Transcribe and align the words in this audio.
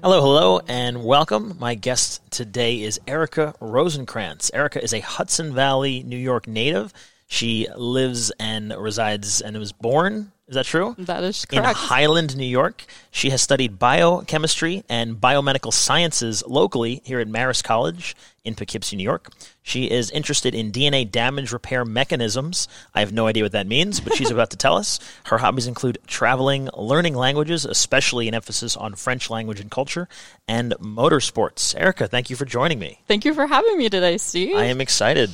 Hello, 0.00 0.22
hello, 0.22 0.60
and 0.66 1.04
welcome. 1.04 1.56
My 1.58 1.74
guest 1.74 2.22
today 2.30 2.80
is 2.80 2.98
Erica 3.06 3.54
Rosenkrantz. 3.60 4.50
Erica 4.54 4.82
is 4.82 4.94
a 4.94 5.00
Hudson 5.00 5.52
Valley, 5.52 6.02
New 6.02 6.16
York 6.16 6.48
native. 6.48 6.94
She 7.26 7.68
lives 7.76 8.32
and 8.40 8.74
resides 8.78 9.42
and 9.42 9.58
was 9.58 9.72
born, 9.72 10.32
is 10.48 10.54
that 10.54 10.64
true? 10.64 10.94
That 10.98 11.22
is 11.24 11.44
correct. 11.44 11.68
In. 11.68 11.74
Highland, 11.74 12.36
New 12.36 12.46
York. 12.46 12.84
She 13.10 13.28
has 13.30 13.42
studied 13.42 13.78
biochemistry 13.78 14.82
and 14.88 15.16
biomedical 15.16 15.72
sciences 15.72 16.42
locally 16.46 17.02
here 17.04 17.20
at 17.20 17.28
Marist 17.28 17.64
College 17.64 18.16
in 18.44 18.54
Poughkeepsie, 18.54 18.96
New 18.96 19.04
York. 19.04 19.30
She 19.62 19.90
is 19.90 20.10
interested 20.10 20.54
in 20.54 20.72
DNA 20.72 21.10
damage 21.10 21.52
repair 21.52 21.84
mechanisms. 21.84 22.66
I 22.94 23.00
have 23.00 23.12
no 23.12 23.26
idea 23.26 23.42
what 23.42 23.52
that 23.52 23.66
means, 23.66 24.00
but 24.00 24.14
she's 24.14 24.30
about 24.30 24.48
to 24.50 24.56
tell 24.56 24.76
us. 24.76 24.98
Her 25.24 25.36
hobbies 25.36 25.66
include 25.66 25.98
traveling, 26.06 26.70
learning 26.74 27.14
languages, 27.14 27.66
especially 27.66 28.26
an 28.26 28.34
emphasis 28.34 28.74
on 28.74 28.94
French 28.94 29.28
language 29.28 29.60
and 29.60 29.70
culture, 29.70 30.08
and 30.48 30.72
motorsports. 30.80 31.78
Erica, 31.78 32.08
thank 32.08 32.30
you 32.30 32.36
for 32.36 32.46
joining 32.46 32.78
me. 32.78 33.02
Thank 33.06 33.26
you 33.26 33.34
for 33.34 33.46
having 33.46 33.76
me 33.76 33.90
today, 33.90 34.16
Steve. 34.16 34.56
I 34.56 34.64
am 34.64 34.80
excited. 34.80 35.30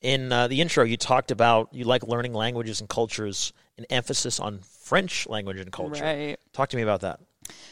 In 0.00 0.30
uh, 0.30 0.46
the 0.46 0.60
intro, 0.60 0.84
you 0.84 0.96
talked 0.96 1.32
about 1.32 1.68
you 1.72 1.84
like 1.84 2.06
learning 2.06 2.32
languages 2.32 2.80
and 2.80 2.88
cultures, 2.88 3.52
an 3.78 3.86
emphasis 3.90 4.40
on 4.40 4.60
French 4.60 5.26
language 5.28 5.58
and 5.58 5.72
culture. 5.72 6.02
Right. 6.02 6.38
Talk 6.52 6.68
to 6.70 6.76
me 6.76 6.82
about 6.82 7.00
that. 7.00 7.20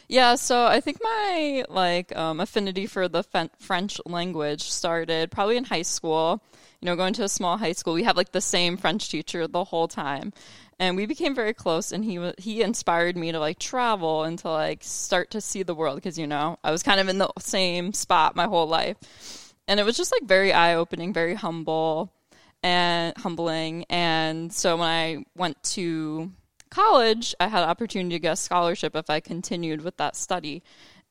Yeah, 0.08 0.34
so 0.34 0.66
I 0.66 0.80
think 0.80 0.98
my 1.02 1.64
like 1.68 2.14
um, 2.16 2.40
affinity 2.40 2.86
for 2.86 3.08
the 3.08 3.22
fen- 3.22 3.50
French 3.58 4.00
language 4.04 4.62
started 4.62 5.30
probably 5.30 5.56
in 5.56 5.64
high 5.64 5.82
school. 5.82 6.42
You 6.80 6.86
know, 6.86 6.96
going 6.96 7.12
to 7.14 7.24
a 7.24 7.28
small 7.28 7.58
high 7.58 7.72
school, 7.72 7.94
we 7.94 8.02
had 8.02 8.16
like 8.16 8.32
the 8.32 8.40
same 8.40 8.76
French 8.76 9.10
teacher 9.10 9.46
the 9.46 9.64
whole 9.64 9.86
time, 9.86 10.32
and 10.78 10.96
we 10.96 11.06
became 11.06 11.34
very 11.34 11.52
close. 11.52 11.92
And 11.92 12.04
he 12.04 12.18
wa 12.18 12.32
he 12.38 12.62
inspired 12.62 13.16
me 13.16 13.30
to 13.32 13.38
like 13.38 13.58
travel 13.58 14.24
and 14.24 14.38
to 14.40 14.50
like 14.50 14.82
start 14.82 15.30
to 15.32 15.40
see 15.40 15.62
the 15.62 15.74
world 15.74 15.96
because 15.96 16.18
you 16.18 16.26
know 16.26 16.58
I 16.64 16.70
was 16.70 16.82
kind 16.82 16.98
of 16.98 17.08
in 17.08 17.18
the 17.18 17.30
same 17.38 17.92
spot 17.92 18.34
my 18.34 18.46
whole 18.46 18.66
life, 18.66 18.96
and 19.68 19.78
it 19.78 19.84
was 19.84 19.96
just 19.96 20.12
like 20.12 20.24
very 20.26 20.52
eye 20.52 20.74
opening, 20.74 21.12
very 21.12 21.34
humble 21.34 22.12
and 22.62 23.16
humbling. 23.16 23.84
And 23.88 24.52
so 24.52 24.76
when 24.76 24.88
I 24.88 25.24
went 25.36 25.62
to 25.74 26.30
college, 26.70 27.34
I 27.40 27.48
had 27.48 27.62
an 27.62 27.68
opportunity 27.68 28.16
to 28.16 28.20
get 28.20 28.32
a 28.34 28.36
scholarship 28.36 28.94
if 28.94 29.10
I 29.10 29.20
continued 29.20 29.82
with 29.82 29.96
that 29.98 30.16
study. 30.16 30.62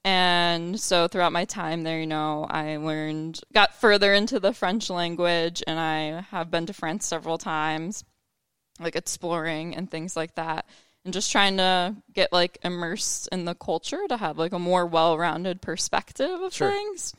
And 0.06 0.80
so 0.80 1.08
throughout 1.08 1.34
my 1.34 1.46
time 1.46 1.84
there, 1.84 2.00
you 2.00 2.08
know, 2.08 2.46
I 2.50 2.78
learned, 2.78 3.42
got 3.54 3.74
further 3.76 4.14
into 4.14 4.40
the 4.40 4.54
French 4.54 4.90
language, 4.90 5.62
and 5.68 5.78
I 5.78 6.22
have 6.32 6.50
been 6.50 6.66
to 6.68 6.74
France 6.74 7.06
several 7.06 7.38
times, 7.38 8.06
like 8.80 8.96
exploring 8.96 9.76
and 9.76 9.92
things 9.92 10.16
like 10.16 10.36
that. 10.36 10.66
And 11.04 11.14
just 11.14 11.32
trying 11.32 11.58
to 11.58 11.96
get 12.14 12.32
like 12.32 12.58
immersed 12.64 13.30
in 13.32 13.46
the 13.46 13.56
culture 13.56 14.06
to 14.08 14.18
have 14.18 14.38
like 14.38 14.54
a 14.54 14.60
more 14.60 14.86
well 14.86 15.18
rounded 15.18 15.62
perspective 15.62 16.42
of 16.42 16.54
Sure. 16.54 16.72
things. 16.72 17.14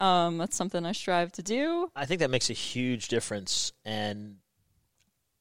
Um, 0.00 0.38
that's 0.38 0.56
something 0.56 0.84
I 0.84 0.92
strive 0.92 1.32
to 1.32 1.42
do. 1.42 1.90
I 1.94 2.04
think 2.06 2.20
that 2.20 2.30
makes 2.30 2.50
a 2.50 2.54
huge 2.54 3.08
difference. 3.08 3.72
And 3.84 4.36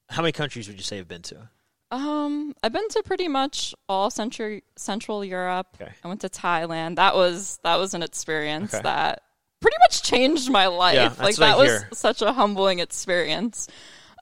how 0.09 0.21
many 0.21 0.31
countries 0.31 0.67
would 0.67 0.77
you 0.77 0.83
say 0.83 0.97
you've 0.97 1.07
been 1.07 1.21
to? 1.23 1.49
Um, 1.91 2.55
I've 2.63 2.73
been 2.73 2.87
to 2.89 3.03
pretty 3.03 3.27
much 3.27 3.75
all 3.87 4.09
Central 4.09 4.59
Central 4.75 5.23
Europe. 5.23 5.67
Okay. 5.79 5.91
I 6.03 6.07
went 6.07 6.21
to 6.21 6.29
Thailand. 6.29 6.95
That 6.95 7.15
was 7.15 7.59
that 7.63 7.75
was 7.77 7.93
an 7.93 8.01
experience 8.03 8.73
Okay. 8.73 8.81
that 8.83 9.21
pretty 9.59 9.77
much 9.81 10.01
changed 10.03 10.49
my 10.51 10.67
life. 10.67 10.95
Yeah, 10.95 11.13
like 11.23 11.35
that 11.38 11.57
was 11.57 11.69
hear. 11.69 11.89
such 11.93 12.21
a 12.21 12.33
humbling 12.33 12.79
experience. 12.79 13.67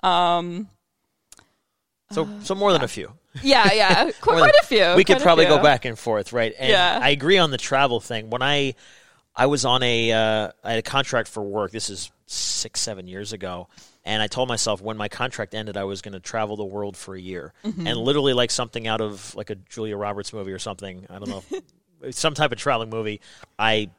Um, 0.04 0.68
So, 2.12 2.28
so 2.44 2.56
more 2.56 2.74
than 2.74 2.84
a 2.84 2.88
few. 2.90 3.14
yeah, 3.42 3.72
yeah, 3.72 4.04
quite, 4.22 4.40
quite 4.40 4.56
a 4.62 4.66
few. 4.66 4.94
we 4.98 5.06
could 5.06 5.20
probably 5.20 5.46
go 5.46 5.62
back 5.64 5.86
and 5.86 5.98
forth, 5.98 6.34
right? 6.34 6.54
And 6.60 6.70
Yeah. 6.70 7.00
I 7.02 7.10
agree 7.12 7.38
on 7.38 7.52
the 7.52 7.58
travel 7.58 8.00
thing. 8.02 8.30
When 8.30 8.42
I 8.42 8.76
I 9.36 9.46
was 9.46 9.66
on 9.66 9.82
a 9.84 10.12
uh, 10.12 10.52
I 10.64 10.70
had 10.72 10.80
a 10.80 10.84
contract 10.84 11.28
for 11.30 11.42
work. 11.42 11.72
This 11.72 11.90
is 11.90 12.12
six 12.26 12.80
seven 12.82 13.08
years 13.08 13.34
ago, 13.34 13.68
and 14.04 14.22
I 14.22 14.28
told 14.28 14.50
myself 14.50 14.82
when 14.82 14.98
my 14.98 15.08
contract 15.08 15.56
ended, 15.56 15.78
I 15.78 15.86
was 15.86 16.02
going 16.02 16.14
to 16.14 16.20
travel 16.20 16.58
the 16.58 16.66
world 16.66 16.98
for 16.98 17.16
a 17.16 17.20
year, 17.22 17.54
Mm-hmm. 17.64 17.88
and 17.88 17.98
literally 17.98 18.34
like 18.34 18.52
something 18.52 18.88
out 18.88 19.02
of 19.02 19.34
like 19.36 19.50
a 19.50 19.56
Julia 19.56 19.96
Roberts 19.98 20.34
movie 20.34 20.52
or 20.52 20.60
something. 20.60 21.06
I 21.10 21.20
don't 21.20 21.30
know, 21.30 21.44
some 22.12 22.34
type 22.34 22.52
of 22.52 22.58
traveling 22.58 22.90
movie. 22.90 23.22
I 23.58 23.90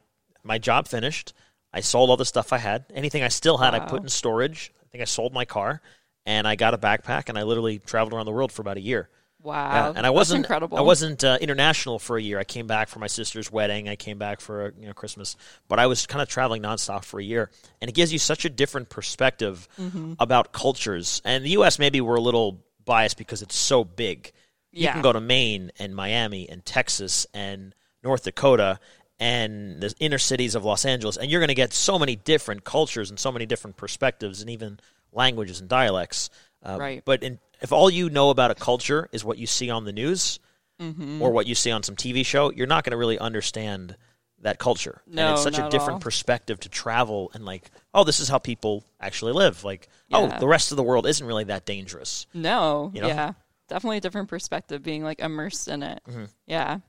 my 0.43 0.57
job 0.59 0.87
finished. 0.87 1.33
I 1.73 1.79
sold 1.79 2.11
all 2.11 2.17
the 2.17 2.25
stuff 2.25 2.53
I 2.53 2.59
had. 2.59 2.85
Anything 2.93 3.23
I 3.23 3.29
still 3.29 3.57
had, 3.57 3.73
I 3.73 3.79
put 3.79 4.03
in 4.03 4.09
storage. 4.09 4.71
I 4.83 4.85
think 4.91 5.01
I 5.01 5.05
sold 5.05 5.33
my 5.33 5.45
car, 5.45 5.81
and 6.27 6.47
I 6.47 6.55
got 6.55 6.75
a 6.75 6.77
backpack, 6.77 7.29
and 7.29 7.37
I 7.39 7.43
literally 7.43 7.79
traveled 7.79 8.13
around 8.13 8.27
the 8.27 8.31
world 8.31 8.51
for 8.51 8.61
about 8.61 8.77
a 8.77 8.81
year. 8.81 9.09
Wow, 9.43 9.71
Yeah, 9.91 9.93
and 9.97 10.05
I 10.05 10.09
wasn't 10.09 10.37
incredible. 10.45 10.77
I 10.77 10.81
wasn't 10.81 11.23
uh, 11.23 11.37
international 11.41 11.99
for 11.99 12.17
a 12.17 12.21
year. 12.21 12.39
I 12.39 12.45
came 12.45 12.65
back 12.65 12.87
for 12.87 12.99
my 12.99 13.07
sister's 13.07 13.51
wedding. 13.51 13.89
I 13.89 13.95
came 13.97 14.17
back 14.17 14.39
for 14.41 14.73
you 14.79 14.87
know 14.87 14.93
Christmas, 14.93 15.35
but 15.67 15.79
I 15.79 15.87
was 15.87 16.05
kind 16.07 16.21
of 16.21 16.29
traveling 16.29 16.61
nonstop 16.61 17.03
for 17.03 17.19
a 17.19 17.23
year, 17.23 17.51
and 17.81 17.89
it 17.89 17.93
gives 17.93 18.13
you 18.13 18.19
such 18.19 18.45
a 18.45 18.49
different 18.49 18.89
perspective 18.89 19.67
Mm-hmm. 19.79 20.13
about 20.19 20.53
cultures. 20.53 21.21
And 21.25 21.43
the 21.43 21.49
U.S. 21.51 21.77
maybe 21.77 21.99
we're 22.01 22.15
a 22.15 22.21
little 22.21 22.63
biased 22.85 23.17
because 23.17 23.41
it's 23.41 23.55
so 23.55 23.83
big. 23.83 24.31
Yeah. 24.71 24.89
You 24.89 24.93
can 24.93 25.01
go 25.03 25.13
to 25.13 25.21
Maine 25.21 25.71
and 25.77 25.95
Miami 25.95 26.47
and 26.49 26.65
Texas 26.65 27.27
and 27.33 27.75
North 28.03 28.23
Dakota 28.23 28.79
and 29.19 29.79
the 29.81 29.93
inner 29.99 30.17
cities 30.17 30.55
of 30.55 30.65
Los 30.65 30.85
Angeles, 30.85 31.17
and 31.17 31.29
you're 31.29 31.39
going 31.39 31.49
to 31.49 31.53
get 31.53 31.73
so 31.73 31.99
many 31.99 32.15
different 32.15 32.63
cultures 32.63 33.09
and 33.09 33.19
so 33.19 33.31
many 33.31 33.45
different 33.45 33.77
perspectives 33.77 34.41
and 34.41 34.49
even 34.49 34.79
languages 35.11 35.59
and 35.59 35.69
dialects. 35.69 36.29
Uh, 36.63 36.77
Right. 36.79 37.03
But 37.05 37.23
in, 37.23 37.39
if 37.63 37.71
all 37.71 37.89
you 37.89 38.09
know 38.11 38.29
about 38.29 38.51
a 38.51 38.55
culture 38.55 39.09
is 39.11 39.25
what 39.25 39.39
you 39.39 39.47
see 39.47 39.71
on 39.71 39.85
the 39.85 39.93
news 39.93 40.39
Mm-hmm. 40.81 41.21
or 41.21 41.31
what 41.31 41.45
you 41.45 41.53
see 41.53 41.69
on 41.71 41.83
some 41.83 41.95
TV 41.95 42.25
show, 42.25 42.51
you're 42.51 42.67
not 42.67 42.83
going 42.83 42.91
to 42.91 42.97
really 42.97 43.19
understand 43.19 43.95
that 44.41 44.57
culture. 44.57 45.01
and 45.05 45.15
No, 45.15 45.33
it's 45.33 45.43
such 45.43 45.59
a 45.59 45.69
different 45.69 45.93
all. 45.93 45.99
perspective 45.99 46.59
to 46.61 46.67
travel 46.69 47.29
and 47.35 47.45
like, 47.45 47.69
oh, 47.93 48.03
this 48.03 48.19
is 48.19 48.27
how 48.27 48.39
people 48.39 48.83
actually 48.99 49.33
live. 49.33 49.63
Like, 49.63 49.87
oh, 50.11 50.27
the 50.39 50.47
rest 50.47 50.71
of 50.71 50.75
the 50.77 50.83
world 50.83 51.05
isn't 51.07 51.25
really 51.25 51.43
that 51.45 51.65
dangerous. 51.65 52.25
no, 52.33 52.91
You 52.93 53.01
know? 53.01 53.07
yeah, 53.07 53.33
definitely 53.69 53.97
a 53.97 54.01
different 54.01 54.29
perspective. 54.29 54.81
Being 54.81 55.03
like 55.03 55.19
immersed 55.19 55.67
in 55.67 55.83
it. 55.83 56.01
Mm-hmm. 56.09 56.25
Yeah. 56.47 56.79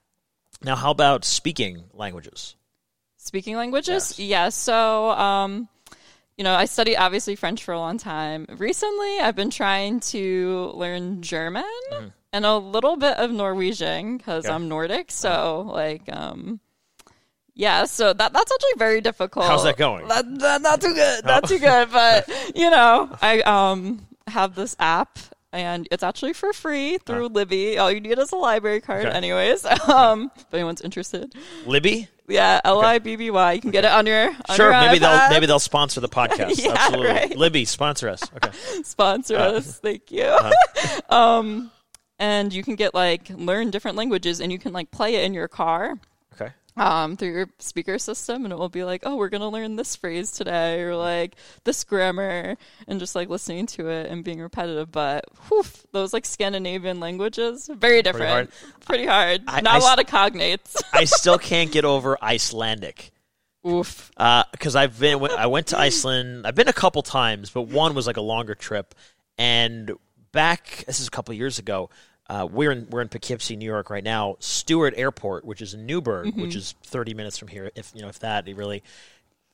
Now, 0.63 0.77
how 0.77 0.91
about 0.91 1.25
speaking 1.27 1.85
languages? 1.93 2.57
Speaking 3.19 3.57
languages? 3.57 4.19
Yes. 4.19 4.19
Yeah. 4.19 4.49
So, 4.49 5.11
um, 5.11 5.69
you 6.37 6.45
know, 6.45 6.55
I 6.55 6.65
studied 6.65 6.97
obviously 6.97 7.37
French 7.37 7.63
for 7.65 7.73
a 7.73 7.79
long 7.79 7.99
time. 7.99 8.47
Recently, 8.57 9.21
I've 9.21 9.37
been 9.37 9.51
trying 9.51 10.01
to 10.01 10.73
learn 10.75 11.23
German 11.23 11.65
and 12.33 12.45
a 12.45 12.57
little 12.57 12.97
bit 12.97 13.17
of 13.19 13.31
Norwegian 13.31 14.17
because 14.17 14.45
Mm-hmm. 14.45 14.55
I'm 14.55 14.69
Nordic. 14.69 15.11
So, 15.13 15.71
like, 15.73 16.03
um, 16.13 16.59
yeah. 17.55 17.85
So 17.85 18.13
that 18.13 18.33
that's 18.33 18.53
actually 18.53 18.79
very 18.79 19.01
difficult. 19.01 19.47
How's 19.47 19.63
that 19.65 19.77
going? 19.77 20.09
That, 20.09 20.39
that- 20.41 20.63
not 20.63 20.81
too 20.81 20.95
good. 20.95 21.25
Not 21.25 21.47
too 21.49 21.59
good. 21.61 21.91
But 21.93 22.29
you 22.57 22.69
know, 22.71 23.17
I 23.23 23.41
um 23.43 24.07
have 24.27 24.55
this 24.55 24.75
app. 24.79 25.19
And 25.53 25.87
it's 25.93 26.03
actually 26.03 26.33
for 26.33 26.53
free 26.53 26.99
through 26.99 27.29
Libby. 27.29 27.79
All 27.79 27.89
you 27.89 28.01
need 28.01 28.19
is 28.19 28.33
a 28.33 28.37
library 28.37 28.81
card, 28.81 29.07
Okay. 29.07 29.17
anyways. 29.17 29.65
Um, 29.89 30.33
if 30.37 30.53
anyone's 30.53 30.81
interested, 30.81 31.33
Libby? 31.65 32.09
Yeah, 32.29 32.61
L 32.65 32.81
I 32.81 32.99
B 32.99 33.17
B 33.17 33.31
Y. 33.31 33.53
You 33.53 33.61
can 33.61 33.71
get 33.71 33.85
it 33.85 33.91
on 33.91 34.07
your 34.07 34.29
on 34.49 34.57
Sure, 34.57 34.71
your 34.73 34.81
maybe 34.81 34.99
they'll 34.99 35.29
maybe 35.31 35.47
they'll 35.47 35.59
sponsor 35.59 36.01
the 36.01 36.09
podcast. 36.09 36.59
Yeah, 36.65 36.73
Absolutely, 36.77 37.07
right. 37.09 37.37
Libby 37.37 37.65
sponsor 37.65 38.09
us. 38.09 38.23
Okay, 38.37 38.51
sponsor 38.85 39.37
Uh, 39.37 39.53
us. 39.53 39.79
Thank 39.79 40.11
you. 40.11 40.25
uh-huh. 40.25 41.01
um, 41.15 41.71
and 42.19 42.53
you 42.53 42.63
can 42.63 42.77
get 42.77 42.95
like 42.95 43.29
learn 43.31 43.71
different 43.71 43.97
languages, 43.97 44.41
and 44.41 44.51
you 44.53 44.59
can 44.59 44.73
like 44.73 44.91
play 44.91 45.17
it 45.17 45.25
in 45.25 45.35
your 45.35 45.49
car. 45.49 45.95
Um, 46.77 47.17
through 47.17 47.31
your 47.31 47.49
speaker 47.61 47.99
system, 48.01 48.45
and 48.45 48.53
it 48.53 48.59
will 48.59 48.69
be 48.69 48.83
like, 48.83 49.03
"Oh, 49.05 49.15
we're 49.15 49.29
gonna 49.29 49.49
learn 49.49 49.77
this 49.77 49.95
phrase 49.95 50.33
today," 50.33 50.81
or 50.81 50.97
like 50.97 51.37
this 51.63 51.85
grammar, 51.85 52.57
and 52.89 52.99
just 52.99 53.15
like 53.15 53.29
listening 53.29 53.67
to 53.67 53.89
it 53.91 54.11
and 54.11 54.25
being 54.25 54.41
repetitive. 54.41 54.91
But 54.91 55.25
whew, 55.49 55.63
those 55.93 56.13
like 56.13 56.27
Scandinavian 56.27 56.99
languages, 56.99 57.71
very 57.73 58.03
different, 58.03 58.29
hard. 58.29 58.49
pretty 58.87 59.07
hard. 59.07 59.43
I- 59.47 59.61
Not 59.61 59.75
I 59.75 59.79
a 59.79 59.83
lot 59.83 60.01
of 60.01 60.07
cognates. 60.07 60.75
I 60.93 61.05
still 61.05 61.39
can't 61.39 61.71
get 61.71 61.85
over 61.85 62.19
Icelandic. 62.21 63.13
Oof. 63.65 64.11
because 64.53 64.75
I've 64.77 64.99
been 64.99 65.23
I 65.31 65.47
went 65.47 65.69
to 65.69 65.79
Iceland. 65.79 66.45
I've 66.45 66.57
been 66.57 66.69
a 66.69 66.73
couple 66.73 67.03
times, 67.03 67.51
but 67.51 67.63
one 67.63 67.95
was 67.95 68.07
like 68.09 68.17
a 68.17 68.21
longer 68.21 68.55
trip. 68.57 68.97
And 69.39 69.93
back 70.33 70.85
this 70.89 70.99
is 70.99 71.07
a 71.07 71.11
couple 71.11 71.33
years 71.35 71.59
ago. 71.61 71.89
Uh, 72.29 72.49
we're 72.51 72.73
in 72.73 72.87
we're 72.91 73.03
in 73.03 73.09
Poughkeepsie, 73.09 73.57
New 73.57 73.67
York, 73.67 73.91
right 73.91 74.03
now. 74.05 74.37
Stewart 74.39 74.95
Airport, 74.97 75.45
which 75.45 75.61
is 75.61 75.75
in 75.75 75.85
Newburgh, 75.85 76.35
which 76.37 76.57
is 76.57 76.75
thirty 76.83 77.13
minutes 77.13 77.37
from 77.37 77.49
here, 77.49 77.71
if 77.75 77.93
you 77.95 78.03
know 78.03 78.09
if 78.09 78.19
that 78.21 78.49
it 78.49 78.57
really. 78.57 78.83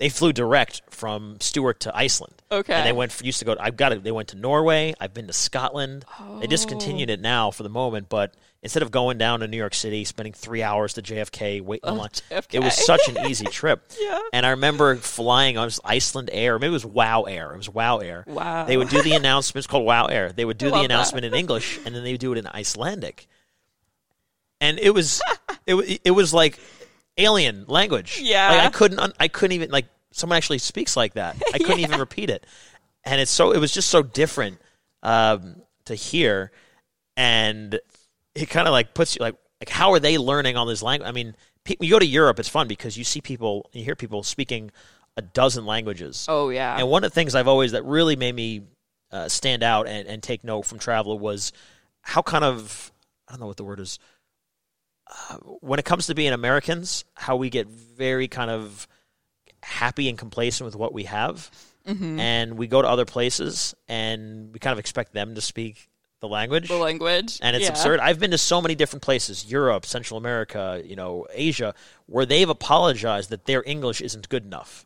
They 0.01 0.09
flew 0.09 0.33
direct 0.33 0.81
from 0.89 1.37
Stewart 1.41 1.79
to 1.81 1.95
Iceland. 1.97 2.35
Okay. 2.51 2.73
And 2.73 2.87
they 2.87 2.93
went 2.93 3.21
used 3.23 3.39
to 3.41 3.45
go. 3.45 3.55
I've 3.61 3.77
got 3.77 3.93
it. 3.93 4.03
They 4.03 4.11
went 4.11 4.29
to 4.29 4.37
Norway. 4.37 4.95
I've 4.99 5.13
been 5.15 5.27
to 5.27 5.33
Scotland. 5.35 6.07
Oh. 6.19 6.41
They 6.41 6.47
discontinued 6.47 7.11
Oh. 7.11 7.13
it 7.13 7.21
now 7.21 7.51
for 7.51 7.63
the 7.65 7.69
moment, 7.69 8.09
but 8.09 8.35
instead 8.63 8.83
of 8.83 8.91
going 8.91 9.19
down 9.19 9.41
to 9.41 9.47
New 9.47 9.59
York 9.59 9.75
City, 9.75 10.05
spending 10.05 10.33
three 10.33 10.63
hours 10.63 10.95
to 10.95 11.03
JFK, 11.03 11.61
waiting 11.61 11.89
in 11.91 11.97
line, 11.99 12.09
JFK. 12.31 12.55
it 12.55 12.59
was 12.61 12.75
such 12.83 13.09
an 13.09 13.27
easy 13.27 13.45
trip. 13.51 13.93
Yeah. 14.01 14.19
And 14.33 14.47
I 14.47 14.51
remember 14.51 14.97
flying 14.97 15.59
on 15.59 15.69
Icelandair. 15.69 16.59
Maybe 16.59 16.71
it 16.71 16.73
was 16.73 16.87
Wow 16.87 17.25
Air. 17.25 17.53
It 17.53 17.59
was 17.59 17.69
Wow 17.69 17.99
Air. 17.99 18.25
Wow. 18.27 18.65
They 18.65 18.79
would 18.79 18.89
do 18.89 19.03
the 19.03 19.13
announcements 19.13 19.67
called 19.67 19.85
Wow 19.85 20.07
Air. 20.07 20.33
They 20.33 20.47
would 20.47 20.57
do 20.59 20.67
the 20.67 20.73
love 20.73 20.81
that. 20.81 20.85
announcement 20.87 21.27
in 21.27 21.35
English, 21.35 21.79
and 21.85 21.95
then 21.95 22.05
they 22.05 22.13
would 22.13 22.21
do 22.21 22.33
it 22.33 22.39
in 22.39 22.47
Icelandic. 22.47 23.29
And 24.63 24.79
it 24.79 24.91
was, 24.95 25.21
it 25.67 26.01
it 26.05 26.11
was 26.13 26.33
like 26.35 26.59
alien 27.21 27.65
language. 27.69 28.21
Yeah. 28.23 28.51
Like 28.51 28.61
I 28.61 28.71
couldn't, 28.71 28.99
un- 28.99 29.13
I 29.19 29.29
couldn't 29.29 29.55
even 29.55 29.71
like 29.71 29.87
someone 30.13 30.37
actually 30.37 30.59
speaks 30.59 30.97
like 30.97 31.15
that. 31.15 31.37
I 31.55 31.59
couldn't 31.59 31.81
even 31.81 32.01
repeat 32.01 32.31
it, 32.31 32.47
and 33.05 33.21
it's 33.21 33.31
so 33.31 33.53
it 33.53 33.59
was 33.59 33.73
just 33.73 33.91
so 33.91 34.03
different 34.03 34.59
um, 35.03 35.63
to 35.87 35.95
hear, 35.95 36.53
and 37.17 37.79
it 38.35 38.51
kind 38.51 38.67
of 38.67 38.73
like 38.73 38.95
puts 38.95 39.17
you 39.17 39.21
like 39.21 39.37
like 39.61 39.69
how 39.69 39.93
are 39.93 40.01
they 40.01 40.19
learning 40.19 40.57
all 40.57 40.67
this 40.67 40.83
language? 40.83 41.09
I 41.09 41.13
mean, 41.13 41.35
pe- 41.65 41.77
you 41.81 41.91
go 41.91 41.99
to 41.99 42.07
Europe, 42.07 42.39
it's 42.39 42.49
fun 42.49 42.67
because 42.69 42.97
you 42.97 43.05
see 43.05 43.21
people, 43.21 43.69
you 43.73 43.85
hear 43.85 43.95
people 43.95 44.23
speaking 44.23 44.71
a 45.17 45.23
dozen 45.23 45.67
languages. 45.67 46.27
Oh 46.29 46.49
yeah. 46.49 46.77
And 46.79 46.89
one 46.89 47.05
of 47.05 47.11
the 47.11 47.15
things 47.15 47.35
I've 47.35 47.49
always 47.49 47.73
that 47.73 47.85
really 47.85 48.17
made 48.17 48.35
me 48.35 48.63
uh, 49.13 49.29
stand 49.29 49.63
out 49.63 49.87
and, 49.87 50.09
and 50.09 50.23
take 50.23 50.45
note 50.45 50.63
from 50.63 50.79
travel 50.79 51.19
was 51.19 51.53
how 52.03 52.23
kind 52.23 52.45
of 52.45 52.93
I 53.29 53.33
don't 53.33 53.41
know 53.41 53.47
what 53.47 53.57
the 53.57 53.65
word 53.65 53.81
is. 53.81 53.99
Uh, 55.11 55.37
when 55.61 55.79
it 55.79 55.85
comes 55.85 56.07
to 56.07 56.15
being 56.15 56.33
Americans, 56.33 57.05
how 57.15 57.37
we 57.37 57.51
get 57.51 57.67
very 57.67 58.29
kind 58.29 58.51
of 58.51 58.87
happy 59.63 60.09
and 60.09 60.17
complacent 60.17 60.65
with 60.67 60.77
what 60.77 60.93
we 60.93 61.05
have, 61.05 61.51
Mm-hmm. 61.87 62.21
and 62.21 62.59
we 62.59 62.67
go 62.67 62.83
to 62.83 62.87
other 62.89 63.07
places 63.07 63.75
and 63.89 64.53
we 64.53 64.59
kind 64.59 64.73
of 64.73 64.79
expect 64.79 65.15
them 65.15 65.35
to 65.35 65.41
speak 65.41 65.89
the 66.21 66.29
language 66.29 66.69
the 66.69 66.77
language. 66.77 67.39
and 67.41 67.57
it's 67.57 67.65
Yeah. 67.65 67.71
absurd. 67.71 68.01
I've 68.01 68.21
been 68.21 68.33
to 68.33 68.39
so 68.39 68.61
many 68.61 68.75
different 68.75 69.03
places, 69.03 69.47
Europe, 69.51 69.87
Central 69.87 70.19
America, 70.19 70.83
you 70.85 70.95
know, 70.95 71.27
Asia, 71.33 71.75
where 72.05 72.27
they've 72.27 72.49
apologized 72.49 73.31
that 73.31 73.47
their 73.47 73.63
English 73.67 74.03
isn't 74.03 74.29
good 74.29 74.45
enough. 74.45 74.85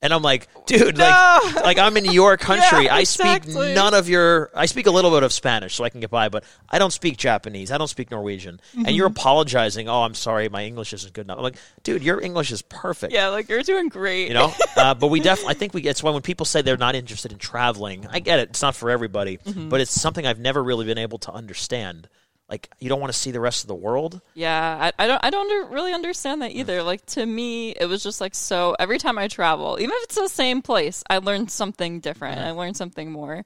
And 0.00 0.12
I'm 0.14 0.22
like, 0.22 0.46
dude, 0.66 0.96
like, 0.96 1.54
like 1.56 1.78
I'm 1.78 1.96
in 1.96 2.04
your 2.04 2.36
country. 2.48 2.84
Yeah, 2.84 2.94
I 2.94 3.02
speak 3.02 3.48
none 3.48 3.94
of 3.94 4.08
your. 4.08 4.48
I 4.54 4.66
speak 4.66 4.86
a 4.86 4.92
little 4.92 5.10
bit 5.10 5.24
of 5.24 5.32
Spanish, 5.32 5.74
so 5.74 5.82
I 5.82 5.88
can 5.90 6.00
get 6.00 6.08
by, 6.08 6.28
but 6.28 6.44
I 6.70 6.78
don't 6.78 6.92
speak 6.92 7.16
Japanese. 7.16 7.72
I 7.72 7.78
don't 7.78 7.88
speak 7.88 8.12
Norwegian. 8.12 8.60
And 8.76 8.90
you're 8.94 9.08
Mm-hmm. 9.08 9.16
apologizing. 9.18 9.88
Oh, 9.88 10.02
I'm 10.02 10.14
sorry, 10.14 10.48
my 10.48 10.64
English 10.64 10.92
isn't 10.92 11.12
good 11.14 11.26
enough. 11.26 11.38
I'm 11.38 11.42
like, 11.42 11.56
dude, 11.82 12.04
your 12.04 12.20
English 12.20 12.52
is 12.52 12.62
perfect. 12.62 13.12
Yeah, 13.12 13.28
like 13.30 13.48
you're 13.48 13.62
doing 13.64 13.88
great. 13.88 14.28
You 14.28 14.34
know, 14.34 14.52
uh, 14.76 14.94
but 14.94 15.08
we 15.08 15.18
definitely. 15.18 15.50
I 15.50 15.54
think 15.58 15.74
we. 15.74 15.82
It's 15.82 16.00
why 16.00 16.12
when 16.12 16.22
people 16.22 16.46
say 16.46 16.62
they're 16.62 16.76
not 16.76 16.94
interested 16.94 17.32
in 17.32 17.38
traveling, 17.38 18.06
I 18.08 18.20
get 18.20 18.38
it. 18.38 18.50
It's 18.50 18.62
not 18.62 18.76
for 18.76 18.90
everybody, 18.90 19.38
Mm-hmm. 19.38 19.68
but 19.68 19.80
it's 19.80 19.90
something 20.00 20.24
I've 20.24 20.38
never 20.38 20.62
really 20.62 20.86
been 20.86 20.98
able 20.98 21.18
to 21.18 21.32
understand. 21.32 22.08
Like, 22.48 22.70
you 22.78 22.88
don't 22.88 23.00
want 23.00 23.12
to 23.12 23.18
see 23.18 23.30
the 23.30 23.40
rest 23.40 23.64
of 23.64 23.68
the 23.68 23.74
world. 23.74 24.22
Yeah, 24.34 24.90
I, 24.98 25.04
I 25.04 25.06
don't 25.06 25.22
I 25.22 25.30
don't 25.30 25.50
under, 25.50 25.74
really 25.74 25.92
understand 25.92 26.40
that 26.42 26.52
either. 26.52 26.82
Like 26.82 27.04
to 27.06 27.26
me, 27.26 27.72
it 27.72 27.86
was 27.86 28.02
just 28.02 28.20
like 28.20 28.34
so. 28.34 28.74
Every 28.78 28.98
time 28.98 29.18
I 29.18 29.28
travel, 29.28 29.76
even 29.78 29.90
if 29.92 30.04
it's 30.04 30.14
the 30.14 30.28
same 30.28 30.62
place, 30.62 31.04
I 31.10 31.18
learn 31.18 31.48
something 31.48 32.00
different. 32.00 32.40
I 32.40 32.52
learn 32.52 32.72
something 32.72 33.12
more, 33.12 33.44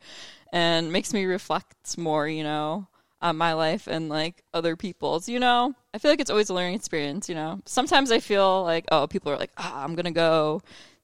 and 0.53 0.93
makes 0.93 1.13
me 1.13 1.25
reflect 1.25 1.99
more. 1.99 2.29
You 2.29 2.45
know, 2.45 2.87
on 3.21 3.37
my 3.37 3.55
life 3.55 3.89
and 3.89 4.09
like 4.09 4.45
other 4.55 4.77
people's. 4.77 5.29
You 5.29 5.41
know, 5.41 5.75
I 5.93 5.99
feel 5.99 6.11
like 6.13 6.21
it's 6.21 6.31
always 6.31 6.51
a 6.51 6.55
learning 6.55 6.75
experience. 6.75 7.29
You 7.29 7.35
know, 7.35 7.61
sometimes 7.65 8.13
I 8.13 8.21
feel 8.21 8.63
like 8.63 8.85
oh, 8.93 9.09
people 9.09 9.33
are 9.33 9.39
like, 9.39 9.53
ah, 9.57 9.83
I'm 9.83 9.97
gonna 9.97 10.13
go 10.13 10.63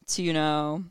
to 0.09 0.23
you 0.23 0.33
know 0.33 0.85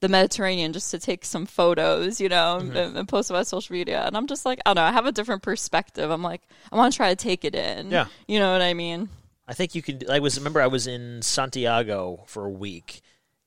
the 0.00 0.08
Mediterranean 0.08 0.72
just 0.72 0.90
to 0.92 0.98
take 0.98 1.24
some 1.24 1.46
photos, 1.46 2.20
you 2.20 2.28
know, 2.28 2.58
and, 2.58 2.72
mm-hmm. 2.72 2.96
and 2.96 3.08
post 3.08 3.30
about 3.30 3.46
social 3.46 3.72
media. 3.72 4.04
And 4.06 4.16
I'm 4.16 4.26
just 4.26 4.44
like, 4.44 4.60
I 4.64 4.70
don't 4.70 4.76
know, 4.76 4.88
I 4.88 4.92
have 4.92 5.06
a 5.06 5.12
different 5.12 5.42
perspective. 5.42 6.10
I'm 6.10 6.22
like, 6.22 6.42
I 6.70 6.76
want 6.76 6.92
to 6.92 6.96
try 6.96 7.10
to 7.10 7.16
take 7.16 7.44
it 7.44 7.54
in. 7.54 7.90
Yeah. 7.90 8.06
You 8.26 8.38
know 8.38 8.52
what 8.52 8.62
I 8.62 8.74
mean? 8.74 9.08
I 9.48 9.54
think 9.54 9.74
you 9.74 9.80
could. 9.80 10.08
I 10.10 10.18
was 10.18 10.36
remember 10.36 10.60
I 10.60 10.66
was 10.66 10.86
in 10.86 11.22
Santiago 11.22 12.24
for 12.26 12.44
a 12.44 12.50
week, 12.50 13.00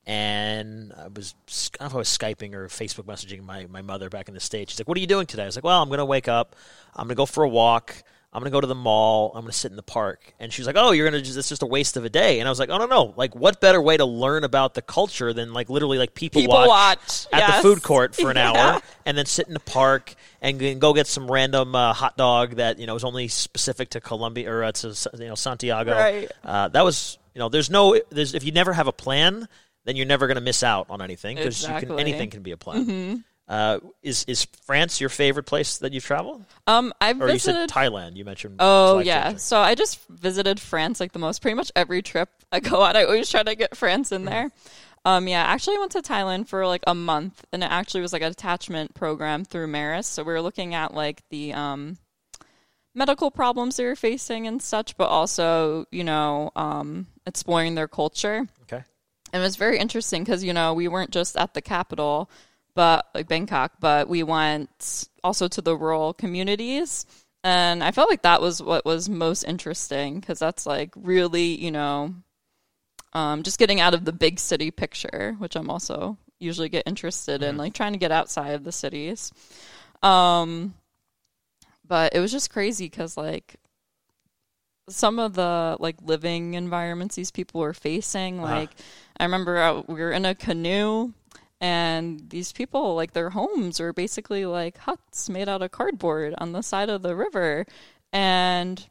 and 0.04 0.92
I 0.98 1.06
was 1.06 1.34
I 1.78 1.84
don't 1.84 1.86
know 1.86 1.86
if 1.86 1.94
I 1.94 1.98
was 1.98 2.08
skyping 2.08 2.54
or 2.54 2.66
Facebook 2.66 3.04
messaging 3.04 3.44
my 3.44 3.66
my 3.66 3.82
mother 3.82 4.10
back 4.10 4.26
in 4.26 4.34
the 4.34 4.40
states. 4.40 4.72
She's 4.72 4.80
like, 4.80 4.88
"What 4.88 4.98
are 4.98 5.00
you 5.00 5.06
doing 5.06 5.26
today?" 5.26 5.44
I 5.44 5.46
was 5.46 5.54
like, 5.54 5.64
"Well, 5.64 5.80
I'm 5.80 5.88
going 5.88 5.98
to 5.98 6.04
wake 6.04 6.26
up. 6.26 6.56
I'm 6.96 7.04
going 7.04 7.10
to 7.10 7.14
go 7.14 7.26
for 7.26 7.44
a 7.44 7.48
walk. 7.48 8.02
I'm 8.32 8.40
going 8.40 8.50
to 8.50 8.56
go 8.56 8.60
to 8.62 8.66
the 8.66 8.74
mall. 8.74 9.32
I'm 9.34 9.42
going 9.42 9.52
to 9.52 9.56
sit 9.58 9.70
in 9.70 9.76
the 9.76 9.82
park." 9.82 10.32
And 10.40 10.52
she's 10.52 10.66
like, 10.66 10.76
"Oh, 10.78 10.92
you're 10.92 11.08
going 11.08 11.20
to 11.20 11.24
just 11.26 11.36
it's 11.38 11.48
just 11.48 11.62
a 11.62 11.66
waste 11.66 11.96
of 11.96 12.04
a 12.04 12.08
day." 12.10 12.38
And 12.40 12.48
I 12.48 12.50
was 12.50 12.58
like, 12.58 12.70
"Oh 12.70 12.78
no, 12.78 12.86
no! 12.86 13.14
Like, 13.16 13.34
what 13.36 13.60
better 13.60 13.80
way 13.82 13.96
to 13.96 14.04
learn 14.04 14.44
about 14.44 14.74
the 14.74 14.82
culture 14.82 15.32
than 15.32 15.52
like 15.52 15.68
literally 15.68 15.98
like 15.98 16.14
people, 16.14 16.40
People 16.40 16.66
watch, 16.66 17.26
at 17.32 17.38
yes. 17.40 17.56
the 17.56 17.62
food 17.68 17.82
court 17.82 18.14
for 18.14 18.30
an 18.30 18.36
Yeah. 18.38 18.52
hour, 18.52 18.82
and 19.04 19.16
then 19.18 19.26
sit 19.26 19.46
in 19.48 19.54
the 19.54 19.60
park." 19.60 20.14
And 20.44 20.80
go 20.80 20.92
get 20.92 21.06
some 21.06 21.30
random 21.30 21.74
uh, 21.76 21.92
hot 21.92 22.16
dog 22.16 22.56
that 22.56 22.80
you 22.80 22.86
know 22.88 22.96
is 22.96 23.04
only 23.04 23.28
specific 23.28 23.90
to 23.90 24.00
Colombia 24.00 24.50
or 24.50 24.64
uh, 24.64 24.72
to 24.72 24.88
you 25.18 25.28
know 25.28 25.36
Santiago. 25.36 25.92
Right. 25.92 26.28
Uh, 26.42 26.66
that 26.66 26.84
was, 26.84 27.16
you 27.32 27.38
know, 27.38 27.48
there's 27.48 27.70
no, 27.70 27.96
there's 28.10 28.34
if 28.34 28.42
you 28.42 28.50
never 28.50 28.72
have 28.72 28.88
a 28.88 28.92
plan, 28.92 29.46
then 29.84 29.94
you're 29.94 30.04
never 30.06 30.26
going 30.26 30.34
to 30.34 30.40
miss 30.40 30.64
out 30.64 30.86
on 30.90 31.00
anything 31.00 31.36
because 31.36 31.62
Exactly. 31.62 31.96
anything 32.00 32.30
can 32.30 32.42
be 32.42 32.50
a 32.50 32.56
plan. 32.56 33.24
Uh, 33.52 33.78
is 34.02 34.24
is 34.28 34.46
France 34.64 34.98
your 34.98 35.10
favorite 35.10 35.44
place 35.44 35.76
that 35.76 35.92
you've 35.92 36.06
traveled, 36.06 36.42
Um, 36.66 36.90
I've 37.02 37.20
or 37.20 37.28
you 37.28 37.38
said. 37.38 37.68
Thailand? 37.68 38.16
You 38.16 38.24
mentioned. 38.24 38.56
Oh 38.60 39.00
yeah, 39.00 39.36
so 39.36 39.58
I 39.58 39.74
just 39.74 40.00
visited 40.08 40.58
France 40.58 41.00
like 41.00 41.12
the 41.12 41.18
most. 41.18 41.42
Pretty 41.42 41.54
much 41.54 41.70
every 41.76 42.00
trip 42.00 42.30
I 42.50 42.60
go 42.60 42.80
on, 42.80 42.96
I 42.96 43.04
always 43.04 43.30
try 43.30 43.42
to 43.42 43.54
get 43.54 43.76
France 43.76 44.10
in 44.10 44.24
there. 44.24 44.50
Um, 45.04 45.28
yeah, 45.28 45.42
actually, 45.42 45.76
I 45.76 45.80
went 45.80 45.92
to 45.92 46.00
Thailand 46.00 46.48
for 46.48 46.66
like 46.66 46.82
a 46.86 46.94
month, 46.94 47.44
and 47.52 47.62
it 47.62 47.70
actually 47.70 48.00
was 48.00 48.14
like 48.14 48.22
an 48.22 48.30
attachment 48.30 48.94
program 48.94 49.44
through 49.44 49.66
Marist. 49.66 50.06
So 50.06 50.22
we 50.22 50.32
were 50.32 50.40
looking 50.40 50.74
at 50.74 50.94
like 50.94 51.22
the 51.28 51.52
um, 51.52 51.98
medical 52.94 53.30
problems 53.30 53.76
they 53.76 53.84
were 53.84 53.96
facing 53.96 54.46
and 54.46 54.62
such, 54.62 54.96
but 54.96 55.08
also 55.10 55.84
you 55.90 56.04
know 56.04 56.52
um, 56.56 57.06
exploring 57.26 57.74
their 57.74 57.88
culture. 57.88 58.48
Okay. 58.62 58.82
And 59.34 59.42
it 59.42 59.44
was 59.44 59.56
very 59.56 59.78
interesting 59.78 60.24
because, 60.24 60.44
you 60.44 60.52
know, 60.52 60.74
we 60.74 60.88
weren't 60.88 61.10
just 61.10 61.36
at 61.38 61.54
the 61.54 61.62
capital, 61.62 62.30
but 62.74 63.06
like 63.14 63.28
Bangkok, 63.28 63.72
but 63.80 64.08
we 64.08 64.22
went 64.22 65.08
also 65.22 65.48
to 65.48 65.60
the 65.60 65.76
rural 65.76 66.14
communities. 66.14 67.06
And 67.44 67.82
I 67.82 67.90
felt 67.90 68.08
like 68.08 68.22
that 68.22 68.40
was 68.40 68.62
what 68.62 68.84
was 68.84 69.08
most 69.08 69.42
interesting 69.44 70.20
because 70.20 70.38
that's 70.38 70.64
like 70.64 70.92
really, 70.96 71.54
you 71.56 71.70
know, 71.70 72.14
um, 73.14 73.42
just 73.42 73.58
getting 73.58 73.80
out 73.80 73.94
of 73.94 74.04
the 74.04 74.12
big 74.12 74.38
city 74.38 74.70
picture, 74.70 75.34
which 75.38 75.56
I'm 75.56 75.68
also 75.70 76.16
usually 76.38 76.68
get 76.68 76.84
interested 76.86 77.42
in, 77.42 77.56
like 77.56 77.74
trying 77.74 77.92
to 77.92 77.98
get 77.98 78.10
outside 78.12 78.52
of 78.54 78.64
the 78.64 78.72
cities. 78.72 79.32
Um, 80.02 80.74
but 81.86 82.14
it 82.14 82.20
was 82.20 82.32
just 82.32 82.50
crazy 82.50 82.86
because, 82.86 83.16
like, 83.16 83.56
some 84.88 85.18
of 85.18 85.34
the 85.34 85.76
like 85.78 85.96
living 86.02 86.54
environments 86.54 87.14
these 87.14 87.30
people 87.30 87.60
were 87.60 87.72
facing 87.72 88.40
Uh-huh. 88.40 88.54
like 88.56 88.70
i 89.18 89.22
remember 89.24 89.56
uh, 89.58 89.82
we 89.86 90.00
were 90.00 90.10
in 90.10 90.24
a 90.24 90.34
canoe 90.34 91.12
and 91.62 92.28
these 92.28 92.50
people 92.50 92.96
like 92.96 93.12
their 93.12 93.30
homes 93.30 93.78
were 93.78 93.92
basically 93.92 94.44
like 94.44 94.78
huts 94.78 95.30
made 95.30 95.48
out 95.48 95.62
of 95.62 95.70
cardboard 95.70 96.34
on 96.38 96.50
the 96.50 96.60
side 96.60 96.90
of 96.90 97.02
the 97.02 97.14
river. 97.14 97.64
And 98.12 98.84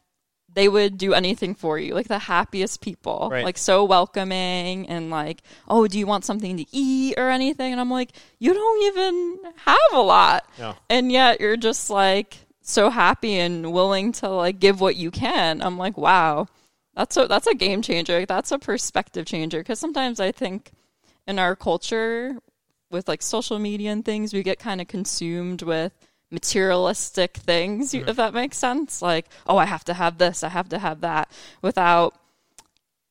they 0.53 0.69
would 0.69 0.97
do 0.97 1.13
anything 1.13 1.53
for 1.53 1.77
you 1.77 1.93
like 1.93 2.07
the 2.07 2.17
happiest 2.17 2.79
people. 2.79 3.27
Right. 3.29 3.43
like 3.43 3.57
so 3.57 3.83
welcoming 3.83 4.87
and 4.87 5.09
like 5.09 5.43
oh 5.67 5.85
do 5.85 5.99
you 5.99 6.07
want 6.07 6.23
something 6.23 6.55
to 6.57 6.65
eat 6.71 7.15
or 7.17 7.29
anything? 7.29 7.73
And 7.73 7.81
i'm 7.81 7.91
like 7.91 8.13
you 8.39 8.53
don't 8.53 8.83
even 8.83 9.39
have 9.65 9.77
a 9.91 9.99
lot. 9.99 10.49
And 10.89 11.11
yet 11.11 11.41
you're 11.41 11.57
just 11.57 11.89
like 11.89 12.37
so 12.61 12.89
happy 12.89 13.37
and 13.37 13.73
willing 13.73 14.13
to 14.13 14.29
like 14.29 14.59
give 14.59 14.79
what 14.79 14.95
you 14.95 15.11
can. 15.11 15.61
I'm 15.61 15.77
like 15.77 15.97
wow 15.97 16.47
that's 16.95 17.17
a 17.17 17.27
that's 17.27 17.47
a 17.47 17.53
game 17.53 17.81
changer. 17.81 18.25
That's 18.25 18.51
a 18.51 18.59
perspective 18.59 19.25
changer. 19.25 19.59
Because 19.59 19.79
sometimes 19.79 20.21
i 20.21 20.31
think 20.31 20.71
in 21.27 21.37
our 21.37 21.55
culture 21.55 22.37
with 22.91 23.07
like 23.07 23.21
social 23.21 23.59
media 23.59 23.91
and 23.91 24.05
things 24.05 24.33
we 24.33 24.43
get 24.43 24.59
kind 24.59 24.81
of 24.81 24.87
consumed 24.87 25.61
with 25.61 25.93
materialistic 26.29 27.35
things 27.37 27.93
if 27.93 28.15
that 28.15 28.33
makes 28.33 28.57
sense 28.57 29.01
like 29.01 29.25
oh 29.47 29.57
i 29.57 29.65
have 29.65 29.83
to 29.83 29.93
have 29.93 30.17
this 30.17 30.43
i 30.43 30.49
have 30.49 30.69
to 30.69 30.79
have 30.79 31.01
that 31.01 31.29
without 31.61 32.15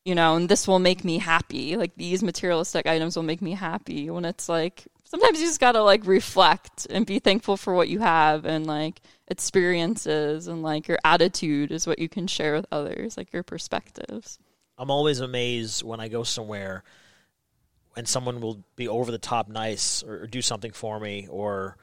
you 0.05 0.15
know, 0.15 0.37
and 0.37 0.49
this 0.49 0.67
will 0.67 0.79
make 0.79 1.05
me 1.05 1.19
happy. 1.19 1.77
Like 1.77 1.95
these 1.97 2.23
materialistic 2.23 2.87
items 2.87 3.17
will 3.17 3.23
make 3.23 3.43
me 3.43 3.53
happy. 3.53 4.09
When 4.11 4.25
it's 4.25 4.49
like 4.49 4.87
sometimes 5.05 5.41
you 5.41 5.47
just 5.47 5.61
gotta 5.61 5.83
like 5.83 6.07
reflect 6.07 6.87
and 6.91 7.05
be 7.05 7.19
thankful 7.19 7.57
for 7.57 7.75
what 7.75 7.89
you 7.89 7.99
have 8.01 8.45
and 8.45 8.67
like 8.67 9.01
experiences 9.29 10.49
and 10.49 10.63
like 10.63 10.89
your 10.89 10.99
attitude 11.05 11.71
is 11.71 11.87
what 11.87 11.99
you 11.99 12.09
can 12.09 12.27
share 12.27 12.55
with 12.55 12.67
others, 12.73 13.17
like 13.17 13.33
your 13.33 13.43
perspectives. 13.43 14.39
I'm 14.79 14.91
always 14.91 15.21
amazed 15.21 15.83
when 15.83 16.01
I 16.01 16.09
go 16.09 16.23
somewhere 16.23 16.83
and 17.97 18.07
someone 18.09 18.41
will 18.41 18.63
be 18.77 18.89
over 18.89 19.11
the 19.11 19.19
top 19.19 19.49
nice 19.49 20.03
or, 20.03 20.23
or 20.23 20.27
do 20.27 20.43
something 20.43 20.73
for 20.73 20.99
me 21.01 21.27
or 21.31 21.77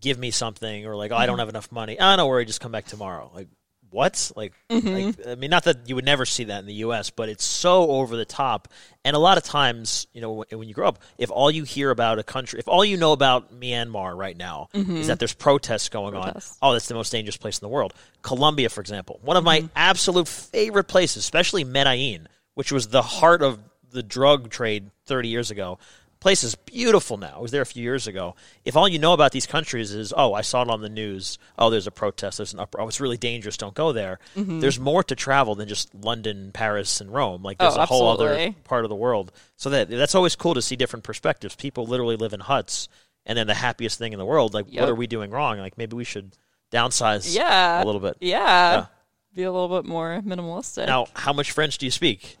give 0.00 0.18
me 0.18 0.30
something 0.30 0.86
or 0.86 0.96
like, 0.96 1.12
oh, 1.12 1.16
I 1.16 1.26
don't 1.26 1.38
have 1.38 1.48
enough 1.48 1.72
money. 1.72 1.96
Ah, 1.98 2.16
no 2.16 2.26
worry, 2.26 2.44
just 2.44 2.60
come 2.60 2.72
back 2.72 2.84
tomorrow. 2.86 3.30
Like, 3.34 3.48
what? 3.90 4.30
Like, 4.36 4.52
Mm-hmm. 4.68 4.88
like, 4.88 5.26
I 5.28 5.34
mean, 5.36 5.48
not 5.50 5.64
that 5.64 5.88
you 5.88 5.94
would 5.94 6.04
never 6.04 6.26
see 6.26 6.44
that 6.44 6.58
in 6.58 6.66
the 6.66 6.74
U.S., 6.74 7.08
but 7.10 7.28
it's 7.28 7.44
so 7.44 7.88
over 7.88 8.16
the 8.16 8.24
top. 8.24 8.68
And 9.04 9.14
a 9.16 9.18
lot 9.18 9.38
of 9.38 9.44
times, 9.44 10.06
you 10.12 10.20
know, 10.20 10.32
when, 10.32 10.46
when 10.58 10.68
you 10.68 10.74
grow 10.74 10.88
up, 10.88 10.98
if 11.18 11.30
all 11.30 11.50
you 11.50 11.62
hear 11.62 11.90
about 11.90 12.18
a 12.18 12.22
country, 12.24 12.58
if 12.58 12.66
all 12.68 12.84
you 12.84 12.96
know 12.96 13.12
about 13.12 13.58
Myanmar 13.58 14.14
right 14.16 14.36
now 14.36 14.68
is 14.74 15.06
that 15.06 15.18
there's 15.20 15.32
protests 15.34 15.88
going 15.88 16.12
Mm-hmm. 16.14 16.22
Protests. 16.24 16.58
on, 16.60 16.70
oh, 16.70 16.72
that's 16.72 16.88
the 16.88 16.94
most 16.94 17.10
dangerous 17.10 17.36
place 17.36 17.58
in 17.58 17.64
the 17.64 17.70
world. 17.70 17.94
Colombia, 18.22 18.68
for 18.68 18.80
example, 18.80 19.18
one 19.22 19.36
of 19.36 19.44
my 19.44 19.60
Mm-hmm. 19.60 19.66
absolute 19.76 20.28
favorite 20.28 20.88
places, 20.88 21.18
especially 21.18 21.62
Medellin, 21.64 22.28
which 22.54 22.72
was 22.72 22.88
the 22.88 23.02
heart 23.02 23.40
of 23.42 23.58
the 23.96 24.02
drug 24.02 24.50
trade 24.50 24.90
30 25.06 25.28
years 25.28 25.50
ago. 25.50 25.78
Place 26.20 26.42
is 26.44 26.54
beautiful 26.54 27.18
now. 27.18 27.34
I 27.36 27.40
was 27.40 27.50
there 27.50 27.60
a 27.62 27.66
few 27.66 27.82
years 27.82 28.06
ago. 28.06 28.34
If 28.64 28.74
all 28.76 28.88
you 28.88 28.98
know 28.98 29.12
about 29.12 29.32
these 29.32 29.46
countries 29.46 29.92
is, 29.92 30.14
oh, 30.16 30.32
I 30.32 30.40
saw 30.40 30.62
it 30.62 30.70
on 30.70 30.80
the 30.80 30.88
news. 30.88 31.38
Oh, 31.58 31.68
there's 31.70 31.86
a 31.86 31.90
protest. 31.90 32.38
There's 32.38 32.54
an 32.54 32.58
uproar. 32.58 32.84
Oh, 32.84 32.88
it's 32.88 33.00
really 33.00 33.18
dangerous. 33.18 33.56
Don't 33.58 33.74
go 33.74 33.92
there. 33.92 34.18
There's 34.34 34.80
more 34.80 35.02
to 35.04 35.14
travel 35.14 35.54
than 35.54 35.68
just 35.68 35.94
London, 35.94 36.50
Paris, 36.52 37.00
and 37.02 37.12
Rome. 37.12 37.42
Like 37.42 37.58
there's 37.58 37.72
Mm-hmm. 37.74 37.80
Oh, 37.80 37.82
a 37.82 37.86
whole 37.86 38.08
other 38.08 38.54
part 38.64 38.84
of 38.84 38.88
the 38.88 38.96
world. 38.96 39.30
So 39.56 39.68
that 39.70 39.88
that's 39.90 40.14
always 40.14 40.34
cool 40.36 40.54
to 40.54 40.62
see 40.62 40.74
different 40.74 41.04
perspectives. 41.04 41.54
People 41.54 41.86
literally 41.86 42.16
live 42.16 42.32
in 42.32 42.40
huts, 42.40 42.88
and 43.26 43.36
then 43.36 43.46
the 43.46 43.54
happiest 43.54 43.98
thing 43.98 44.12
in 44.14 44.18
the 44.18 44.24
world. 44.26 44.54
Like, 44.54 44.66
Yep. 44.70 44.80
what 44.80 44.88
are 44.90 44.94
we 44.94 45.06
doing 45.06 45.30
wrong? 45.30 45.58
Like, 45.58 45.76
maybe 45.78 45.96
we 45.96 46.04
should 46.04 46.34
downsize 46.72 47.36
Yeah. 47.36 47.82
a 47.82 47.84
little 47.84 48.00
bit. 48.00 48.16
Yeah. 48.20 48.38
Yeah. 48.38 48.86
Be 49.34 49.42
a 49.42 49.52
little 49.52 49.68
bit 49.80 49.86
more 49.86 50.22
minimalistic. 50.24 50.86
Now, 50.86 51.08
how 51.14 51.32
much 51.34 51.52
French 51.52 51.76
do 51.76 51.84
you 51.86 51.92
speak? 51.92 52.38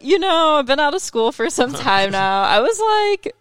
You 0.00 0.18
know, 0.18 0.56
I've 0.58 0.66
been 0.66 0.80
out 0.80 0.94
of 0.94 1.02
school 1.02 1.32
for 1.32 1.50
some 1.50 1.72
time 1.88 2.10
now. 2.12 2.42
I 2.42 2.60
was 2.60 2.80
like 2.80 3.34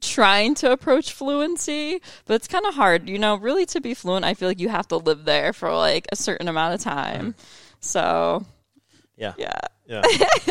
trying 0.00 0.54
to 0.56 0.70
approach 0.72 1.12
fluency, 1.12 2.00
but 2.26 2.34
it's 2.34 2.48
kind 2.48 2.66
of 2.66 2.74
hard. 2.74 3.08
You 3.08 3.18
know, 3.18 3.36
really 3.36 3.66
to 3.66 3.80
be 3.80 3.94
fluent, 3.94 4.24
I 4.24 4.34
feel 4.34 4.48
like 4.48 4.60
you 4.60 4.68
have 4.68 4.88
to 4.88 4.96
live 4.96 5.24
there 5.24 5.52
for 5.52 5.74
like 5.74 6.06
a 6.12 6.16
certain 6.16 6.48
amount 6.48 6.74
of 6.74 6.80
time. 6.80 7.32
Mm. 7.32 7.34
So, 7.80 8.44
Yeah, 9.16 9.34
yeah. 9.36 9.60
yeah. 9.86 10.02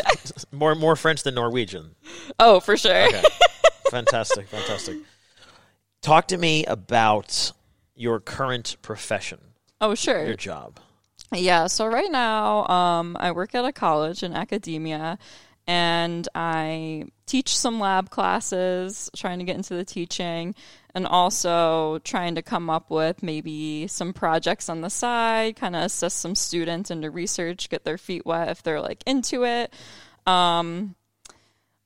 more 0.51 0.75
more 0.75 0.95
French 0.95 1.23
than 1.23 1.35
Norwegian. 1.35 1.95
Oh, 2.39 2.59
for 2.59 2.77
sure. 2.77 3.07
Okay. 3.07 3.23
fantastic, 3.91 4.47
fantastic. 4.47 4.97
Talk 6.01 6.27
to 6.29 6.37
me 6.37 6.65
about 6.65 7.51
your 7.95 8.19
current 8.19 8.75
profession, 8.81 9.39
Oh, 9.79 9.95
sure. 9.95 10.25
your 10.25 10.35
job. 10.35 10.79
Yeah, 11.33 11.67
so 11.67 11.87
right 11.87 12.11
now, 12.11 12.67
um, 12.67 13.17
I 13.19 13.31
work 13.31 13.55
at 13.55 13.65
a 13.65 13.71
college 13.71 14.23
in 14.23 14.33
academia, 14.33 15.17
and 15.65 16.27
I 16.35 17.05
teach 17.25 17.57
some 17.57 17.79
lab 17.79 18.09
classes, 18.09 19.09
trying 19.15 19.39
to 19.39 19.45
get 19.45 19.55
into 19.55 19.73
the 19.73 19.85
teaching, 19.85 20.53
and 20.93 21.07
also 21.07 21.99
trying 22.03 22.35
to 22.35 22.41
come 22.41 22.69
up 22.69 22.91
with 22.91 23.23
maybe 23.23 23.87
some 23.87 24.13
projects 24.13 24.69
on 24.69 24.81
the 24.81 24.89
side, 24.89 25.55
kind 25.55 25.75
of 25.75 25.83
assist 25.83 26.19
some 26.19 26.35
students 26.35 26.91
into 26.91 27.09
research, 27.09 27.69
get 27.69 27.83
their 27.83 27.97
feet 27.97 28.25
wet 28.25 28.49
if 28.49 28.61
they're 28.61 28.81
like 28.81 29.01
into 29.07 29.43
it. 29.43 29.73
Um, 30.27 30.95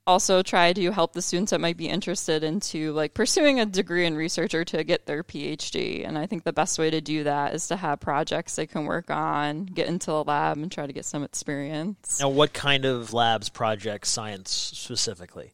also 0.07 0.41
try 0.41 0.71
to 0.73 0.91
help 0.91 1.11
the 1.13 1.21
students 1.21 1.51
that 1.51 1.59
might 1.59 1.75
be 1.77 1.87
interested 1.89 2.43
into 2.43 2.93
like 2.93 3.13
pursuing 3.13 3.59
a 3.59 3.65
degree 3.65 4.05
in 4.05 4.15
research 4.15 4.55
or 4.55 4.63
to 4.63 4.83
get 4.83 5.05
their 5.05 5.21
phd 5.23 6.07
and 6.07 6.17
i 6.17 6.25
think 6.25 6.43
the 6.45 6.53
best 6.53 6.79
way 6.79 6.89
to 6.89 7.01
do 7.01 7.25
that 7.25 7.53
is 7.53 7.67
to 7.67 7.75
have 7.75 7.99
projects 7.99 8.55
they 8.55 8.65
can 8.65 8.85
work 8.85 9.11
on 9.11 9.65
get 9.65 9.87
into 9.87 10.07
the 10.07 10.23
lab 10.23 10.57
and 10.57 10.71
try 10.71 10.87
to 10.87 10.93
get 10.93 11.05
some 11.05 11.23
experience 11.23 12.19
Now, 12.21 12.29
what 12.29 12.53
kind 12.53 12.85
of 12.85 13.13
labs, 13.13 13.49
projects, 13.49 14.09
science 14.09 14.49
specifically? 14.49 15.53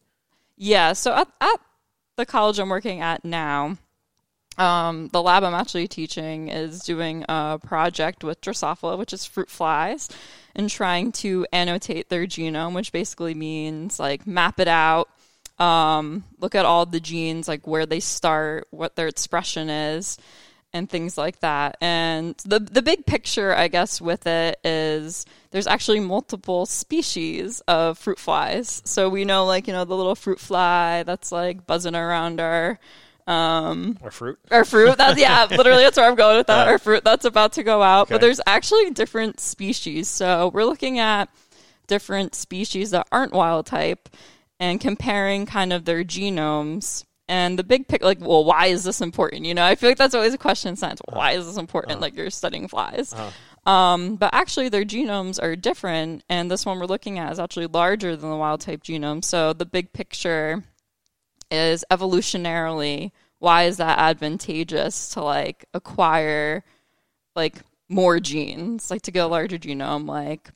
yeah 0.56 0.92
so 0.92 1.12
at, 1.12 1.28
at 1.40 1.60
the 2.16 2.24
college 2.24 2.60
i'm 2.60 2.68
working 2.68 3.00
at 3.00 3.24
now 3.24 3.76
um, 4.58 5.08
the 5.08 5.22
lab 5.22 5.44
i'm 5.44 5.54
actually 5.54 5.88
teaching 5.88 6.48
is 6.48 6.80
doing 6.80 7.24
a 7.28 7.58
project 7.64 8.24
with 8.24 8.40
drosophila 8.40 8.98
which 8.98 9.12
is 9.12 9.24
fruit 9.24 9.50
flies 9.50 10.08
and 10.54 10.70
trying 10.70 11.12
to 11.12 11.46
annotate 11.52 12.08
their 12.08 12.26
genome 12.26 12.74
which 12.74 12.92
basically 12.92 13.34
means 13.34 13.98
like 13.98 14.26
map 14.26 14.60
it 14.60 14.68
out 14.68 15.08
um, 15.58 16.24
look 16.40 16.54
at 16.54 16.64
all 16.64 16.84
the 16.84 17.00
genes 17.00 17.46
like 17.46 17.66
where 17.66 17.86
they 17.86 18.00
start 18.00 18.66
what 18.70 18.96
their 18.96 19.06
expression 19.06 19.70
is 19.70 20.18
and 20.74 20.90
things 20.90 21.16
like 21.16 21.38
that. 21.40 21.76
And 21.80 22.36
the 22.44 22.58
the 22.58 22.82
big 22.82 23.06
picture 23.06 23.54
i 23.54 23.68
guess 23.68 24.00
with 24.00 24.26
it 24.26 24.58
is 24.64 25.24
there's 25.52 25.68
actually 25.68 26.00
multiple 26.00 26.66
species 26.66 27.60
of 27.68 27.96
fruit 27.96 28.18
flies. 28.18 28.82
So 28.84 29.08
we 29.08 29.24
know 29.24 29.46
like 29.46 29.68
you 29.68 29.72
know 29.72 29.84
the 29.84 29.96
little 29.96 30.16
fruit 30.16 30.40
fly 30.40 31.04
that's 31.04 31.32
like 31.32 31.66
buzzing 31.66 31.94
around 31.94 32.40
our 32.40 32.78
Or 34.02 34.10
fruit? 34.10 34.38
our 34.50 34.64
fruit. 34.64 34.96
That's 34.98 35.18
yeah, 35.18 35.46
literally 35.50 35.82
that's 35.82 35.96
where 35.96 36.06
I'm 36.08 36.14
going 36.14 36.36
with 36.36 36.46
that. 36.48 36.68
Uh, 36.68 36.70
Our 36.72 36.78
fruit 36.78 37.04
that's 37.04 37.24
about 37.24 37.52
to 37.54 37.62
go 37.62 37.82
out. 37.82 38.08
But 38.08 38.20
there's 38.20 38.40
actually 38.46 38.90
different 38.90 39.40
species. 39.40 40.08
So 40.08 40.50
we're 40.52 40.64
looking 40.64 40.98
at 40.98 41.28
different 41.86 42.34
species 42.34 42.90
that 42.90 43.06
aren't 43.12 43.32
wild 43.32 43.66
type 43.66 44.08
and 44.60 44.80
comparing 44.80 45.46
kind 45.46 45.72
of 45.72 45.84
their 45.84 46.04
genomes. 46.04 47.04
And 47.26 47.58
the 47.58 47.64
big 47.64 47.88
pick, 47.88 48.02
like, 48.04 48.20
well, 48.20 48.44
why 48.44 48.66
is 48.66 48.84
this 48.84 49.00
important? 49.00 49.46
You 49.46 49.54
know, 49.54 49.64
I 49.64 49.76
feel 49.76 49.88
like 49.88 49.96
that's 49.96 50.14
always 50.14 50.34
a 50.34 50.38
question 50.38 50.68
in 50.70 50.76
science. 50.76 51.00
Why 51.08 51.32
is 51.32 51.46
this 51.46 51.56
important? 51.56 52.00
Like 52.02 52.14
you're 52.14 52.28
studying 52.28 52.68
flies. 52.68 53.14
Um, 53.64 54.16
but 54.16 54.34
actually, 54.34 54.68
their 54.68 54.84
genomes 54.84 55.42
are 55.42 55.56
different, 55.56 56.22
and 56.28 56.50
this 56.50 56.66
one 56.66 56.78
we're 56.78 56.84
looking 56.84 57.18
at 57.18 57.32
is 57.32 57.38
actually 57.38 57.66
larger 57.68 58.14
than 58.14 58.28
the 58.28 58.36
wild 58.36 58.60
type 58.60 58.82
genome. 58.82 59.24
So 59.24 59.54
the 59.54 59.64
big 59.64 59.94
picture 59.94 60.62
is 61.54 61.84
evolutionarily 61.90 63.12
why 63.44 63.64
is 63.64 63.76
that 63.76 63.98
advantageous 63.98 65.10
to 65.10 65.22
like 65.22 65.66
acquire 65.74 66.64
like 67.36 67.56
more 67.90 68.18
genes, 68.18 68.90
like 68.90 69.02
to 69.02 69.10
get 69.10 69.24
a 69.24 69.26
larger 69.26 69.58
genome, 69.58 70.08
like 70.08 70.50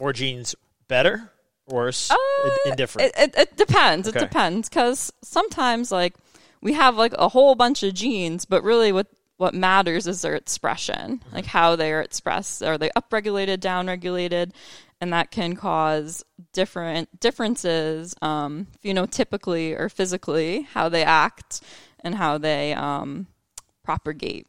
More 0.00 0.12
genes 0.12 0.54
better? 0.86 1.32
Worse? 1.66 2.10
In- 2.10 2.70
indifferent? 2.70 3.12
Uh, 3.16 3.22
it, 3.22 3.34
it, 3.34 3.38
it 3.38 3.56
depends. 3.56 4.08
Okay. 4.08 4.18
It 4.18 4.22
depends 4.22 4.68
because 4.68 5.12
sometimes 5.22 5.90
like 5.90 6.14
we 6.60 6.74
have 6.74 6.96
like 6.96 7.12
a 7.18 7.28
whole 7.28 7.56
bunch 7.56 7.82
of 7.82 7.94
genes, 7.94 8.44
but 8.44 8.62
really 8.62 8.92
what 8.92 9.08
what 9.38 9.54
matters 9.54 10.06
is 10.06 10.20
their 10.20 10.34
expression, 10.34 11.22
like 11.32 11.46
how 11.46 11.76
they 11.76 11.92
are 11.92 12.02
expressed. 12.02 12.62
Are 12.62 12.76
they 12.76 12.90
upregulated, 12.90 13.58
downregulated? 13.58 14.50
And 15.00 15.12
that 15.12 15.30
can 15.30 15.54
cause 15.54 16.24
different 16.52 17.20
differences, 17.20 18.16
um, 18.20 18.66
phenotypically 18.84 19.78
or 19.78 19.88
physically, 19.88 20.62
how 20.62 20.88
they 20.88 21.04
act 21.04 21.60
and 22.00 22.16
how 22.16 22.38
they 22.38 22.74
um, 22.74 23.28
propagate. 23.84 24.48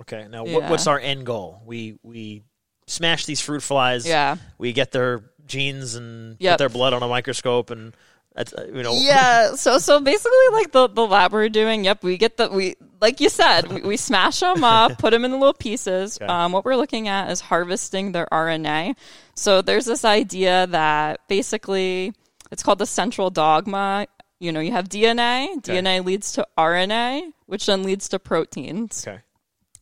Okay. 0.00 0.26
Now, 0.28 0.44
what, 0.44 0.68
what's 0.68 0.88
our 0.88 0.98
end 0.98 1.24
goal? 1.24 1.62
We 1.64 1.96
we 2.02 2.42
smash 2.88 3.24
these 3.24 3.40
fruit 3.40 3.62
flies. 3.62 4.04
Yeah. 4.06 4.36
We 4.58 4.72
get 4.72 4.90
their 4.90 5.22
genes 5.46 5.94
and 5.94 6.36
Yep. 6.40 6.54
put 6.54 6.58
their 6.58 6.68
blood 6.68 6.92
on 6.92 7.04
a 7.04 7.08
microscope, 7.08 7.70
and 7.70 7.94
that's 8.34 8.52
uh, 8.54 8.66
you 8.72 8.82
know. 8.82 8.94
yeah 8.94 9.54
so 9.54 9.78
so 9.78 10.00
basically 10.00 10.48
like 10.52 10.72
the 10.72 10.88
the 10.88 11.06
lab 11.06 11.32
we're 11.32 11.48
doing 11.48 11.84
yep 11.84 12.02
we 12.02 12.16
get 12.16 12.36
the 12.36 12.48
we 12.48 12.74
like 13.00 13.20
you 13.20 13.28
said 13.28 13.70
we, 13.70 13.80
we 13.82 13.96
smash 13.96 14.40
them 14.40 14.64
up 14.78 14.98
put 14.98 15.10
them 15.10 15.24
in 15.24 15.30
the 15.30 15.36
little 15.36 15.52
pieces 15.54 16.18
Okay. 16.20 16.26
um, 16.32 16.52
what 16.52 16.64
we're 16.64 16.76
looking 16.76 17.08
at 17.08 17.30
is 17.30 17.40
harvesting 17.40 18.12
their 18.12 18.26
rna 18.32 18.94
so 19.34 19.60
there's 19.62 19.84
this 19.84 20.04
idea 20.04 20.66
that 20.68 21.20
basically 21.28 22.12
it's 22.50 22.62
called 22.62 22.78
the 22.78 22.86
central 22.86 23.28
dogma 23.30 24.06
you 24.40 24.50
know 24.52 24.60
you 24.60 24.72
have 24.72 24.88
dna 24.88 25.60
dna 25.62 26.04
leads 26.04 26.32
to 26.32 26.46
rna 26.58 27.32
which 27.46 27.66
then 27.66 27.82
leads 27.82 28.08
to 28.08 28.18
proteins 28.18 29.06
Okay. 29.06 29.20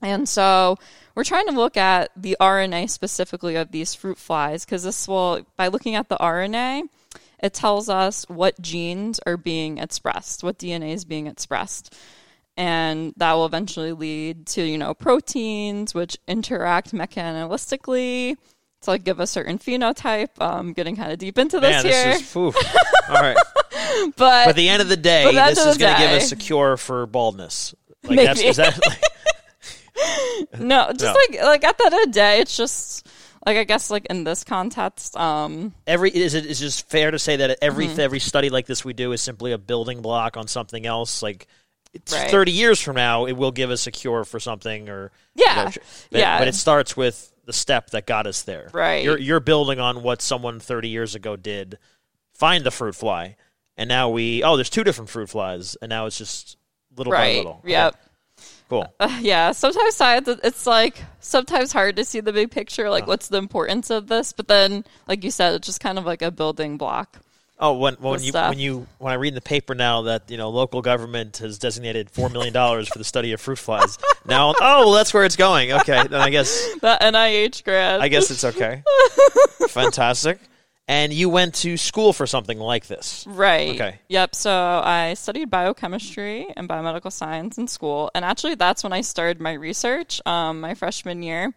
and 0.02 0.28
so 0.28 0.76
we're 1.14 1.24
trying 1.24 1.46
to 1.46 1.52
look 1.52 1.76
at 1.76 2.10
the 2.16 2.36
RNA 2.40 2.88
specifically 2.88 3.56
of 3.56 3.72
these 3.72 3.94
fruit 3.94 4.16
flies 4.16 4.64
because 4.64 4.84
this 4.84 5.06
will, 5.08 5.44
by 5.56 5.66
looking 5.66 5.96
at 5.96 6.08
the 6.08 6.16
RNA, 6.16 6.82
it 7.42 7.54
tells 7.54 7.88
us 7.88 8.24
what 8.28 8.60
genes 8.60 9.20
are 9.26 9.36
being 9.36 9.78
expressed, 9.78 10.42
what 10.44 10.58
DNA 10.58 10.92
is 10.92 11.04
being 11.04 11.26
expressed. 11.26 11.96
And 12.56 13.14
that 13.16 13.32
will 13.32 13.46
eventually 13.46 13.92
lead 13.92 14.46
to, 14.48 14.62
you 14.62 14.76
know, 14.76 14.92
proteins 14.92 15.94
which 15.94 16.18
interact 16.28 16.92
mechanistically 16.92 18.36
to 18.82 18.90
like 18.90 19.04
give 19.04 19.20
a 19.20 19.26
certain 19.26 19.58
phenotype. 19.58 20.28
Um, 20.40 20.72
getting 20.72 20.96
kind 20.96 21.12
of 21.12 21.18
deep 21.18 21.38
into 21.38 21.60
this 21.60 21.82
Man, 21.84 21.92
here, 21.92 22.04
this 22.14 22.20
is 22.22 22.36
all 22.36 22.52
right. 23.14 23.36
but 24.16 24.16
But 24.16 24.48
at 24.48 24.56
the 24.56 24.68
end 24.68 24.82
of 24.82 24.88
the 24.88 24.96
day, 24.96 25.24
But 25.24 25.34
at 25.36 25.50
the 25.50 25.54
this 25.54 25.66
is 25.66 25.78
going 25.78 25.94
to 25.94 26.00
give 26.00 26.10
us 26.10 26.32
a 26.32 26.36
cure 26.36 26.76
for 26.76 27.06
baldness. 27.06 27.74
Like 28.02 28.16
Maybe. 28.16 28.26
that's 28.26 28.40
is 28.42 28.56
that 28.56 28.78
like, 28.86 30.58
no, 30.60 30.90
just 30.92 31.02
No. 31.04 31.12
like 31.12 31.42
like 31.44 31.64
at 31.64 31.78
the 31.78 31.84
end 31.86 31.94
of 31.94 32.00
the 32.00 32.10
day, 32.12 32.40
it's 32.40 32.56
just 32.56 33.06
like 33.46 33.56
I 33.56 33.64
guess 33.64 33.90
like 33.90 34.06
in 34.06 34.24
this 34.24 34.44
context, 34.44 35.16
um, 35.16 35.74
every 35.86 36.10
is 36.10 36.34
it 36.34 36.46
is 36.46 36.60
just 36.60 36.88
fair 36.88 37.10
to 37.10 37.18
say 37.18 37.36
that 37.36 37.58
every 37.62 37.86
Mm-hmm. 37.86 38.00
every 38.00 38.18
study 38.20 38.50
like 38.50 38.66
this 38.66 38.84
we 38.84 38.92
do 38.92 39.12
is 39.12 39.22
simply 39.22 39.52
a 39.52 39.58
building 39.58 40.02
block 40.02 40.36
on 40.36 40.46
something 40.48 40.84
else 40.86 41.22
like 41.22 41.46
it's 41.92 42.12
Right. 42.12 42.30
30 42.30 42.52
years 42.52 42.80
from 42.80 42.96
now 42.96 43.24
it 43.26 43.32
will 43.32 43.50
give 43.50 43.70
us 43.70 43.86
a 43.86 43.90
cure 43.90 44.24
for 44.24 44.38
something 44.38 44.88
or 44.88 45.10
Yeah. 45.34 45.48
you 45.58 45.64
know, 45.64 45.70
but, 46.10 46.18
Yeah. 46.20 46.38
but 46.38 46.48
it 46.48 46.54
starts 46.54 46.96
with 46.96 47.32
the 47.46 47.52
step 47.52 47.90
that 47.90 48.06
got 48.06 48.26
us 48.28 48.42
there 48.42 48.68
Right. 48.72 49.02
you're 49.02 49.18
you're 49.18 49.40
building 49.40 49.80
on 49.80 50.02
what 50.02 50.22
someone 50.22 50.60
30 50.60 50.88
years 50.88 51.14
ago 51.16 51.34
did 51.36 51.78
find 52.34 52.62
the 52.64 52.70
fruit 52.70 52.94
fly 52.94 53.36
and 53.76 53.88
now 53.88 54.08
we 54.10 54.42
oh 54.44 54.56
there's 54.56 54.70
two 54.70 54.84
different 54.84 55.10
fruit 55.10 55.28
flies 55.30 55.76
and 55.82 55.88
now 55.90 56.06
it's 56.06 56.18
just 56.18 56.56
little 56.96 57.12
by 57.12 57.34
little 57.36 57.60
Yep. 57.64 57.96
Cool. 58.70 58.86
Uh, 59.00 59.18
yeah, 59.20 59.50
sometimes 59.50 59.96
science 59.96 60.28
it's 60.44 60.64
like 60.64 61.02
sometimes 61.18 61.72
hard 61.72 61.96
to 61.96 62.04
see 62.04 62.20
the 62.20 62.32
big 62.32 62.52
picture, 62.52 62.88
like 62.88 63.08
what's 63.08 63.26
the 63.26 63.36
importance 63.36 63.90
of 63.90 64.06
this, 64.06 64.32
but 64.32 64.46
then 64.46 64.84
like 65.08 65.24
you 65.24 65.32
said, 65.32 65.54
it's 65.54 65.66
just 65.66 65.80
kind 65.80 65.98
of 65.98 66.06
like 66.06 66.22
a 66.22 66.30
building 66.30 66.78
block. 66.78 67.18
Oh, 67.58 67.74
when 67.74 67.94
when 67.94 68.22
you 68.22 68.30
stuff. 68.30 68.48
when 68.48 68.60
you 68.60 68.86
when 68.98 69.12
I 69.12 69.16
read 69.16 69.30
in 69.30 69.34
the 69.34 69.40
paper 69.40 69.74
now 69.74 70.02
that 70.02 70.30
you 70.30 70.36
know 70.36 70.50
local 70.50 70.82
government 70.82 71.38
has 71.38 71.58
designated 71.58 72.10
four 72.10 72.28
million 72.28 72.52
dollars 72.52 72.88
for 72.88 72.98
the 72.98 73.04
study 73.04 73.32
of 73.32 73.40
fruit 73.40 73.58
flies. 73.58 73.98
Now, 74.24 74.54
oh, 74.60 74.86
well, 74.86 74.92
that's 74.92 75.12
where 75.12 75.24
it's 75.24 75.36
going. 75.36 75.72
Okay, 75.72 76.06
then 76.06 76.20
I 76.20 76.30
guess 76.30 76.72
That 76.80 77.02
NIH 77.02 77.64
grant. 77.64 78.02
I 78.02 78.06
guess 78.06 78.30
it's 78.30 78.44
okay. 78.44 78.84
Fantastic. 79.68 80.38
And 80.90 81.12
you 81.12 81.28
went 81.28 81.54
to 81.56 81.76
school 81.76 82.12
for 82.12 82.26
something 82.26 82.58
like 82.58 82.88
this. 82.88 83.24
Right. 83.28 83.76
Okay. 83.76 84.00
Yep. 84.08 84.34
So 84.34 84.50
I 84.52 85.14
studied 85.14 85.48
biochemistry 85.48 86.48
and 86.56 86.68
biomedical 86.68 87.12
science 87.12 87.58
in 87.58 87.68
school, 87.68 88.10
and 88.12 88.24
actually 88.24 88.56
that's 88.56 88.82
when 88.82 88.92
I 88.92 89.02
started 89.02 89.40
my 89.40 89.52
research, 89.52 90.20
um, 90.26 90.60
my 90.60 90.74
freshman 90.74 91.22
year. 91.22 91.54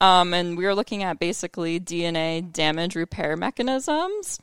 Um, 0.00 0.32
and 0.34 0.56
we 0.56 0.66
were 0.66 0.74
looking 0.76 1.02
at 1.02 1.18
basically 1.18 1.80
DNA 1.80 2.52
damage 2.52 2.94
repair 2.94 3.36
mechanisms. 3.36 4.38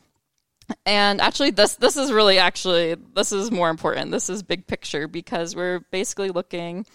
And 0.85 1.21
actually, 1.21 1.51
this 1.51 1.75
this 1.75 1.95
is 1.95 2.11
really 2.11 2.37
actually 2.37 2.95
this 3.15 3.31
is 3.31 3.49
more 3.49 3.69
important. 3.69 4.11
This 4.11 4.29
is 4.29 4.43
big 4.43 4.67
picture 4.67 5.07
because 5.07 5.55
we're 5.55 5.79
basically 5.89 6.31
looking 6.31 6.85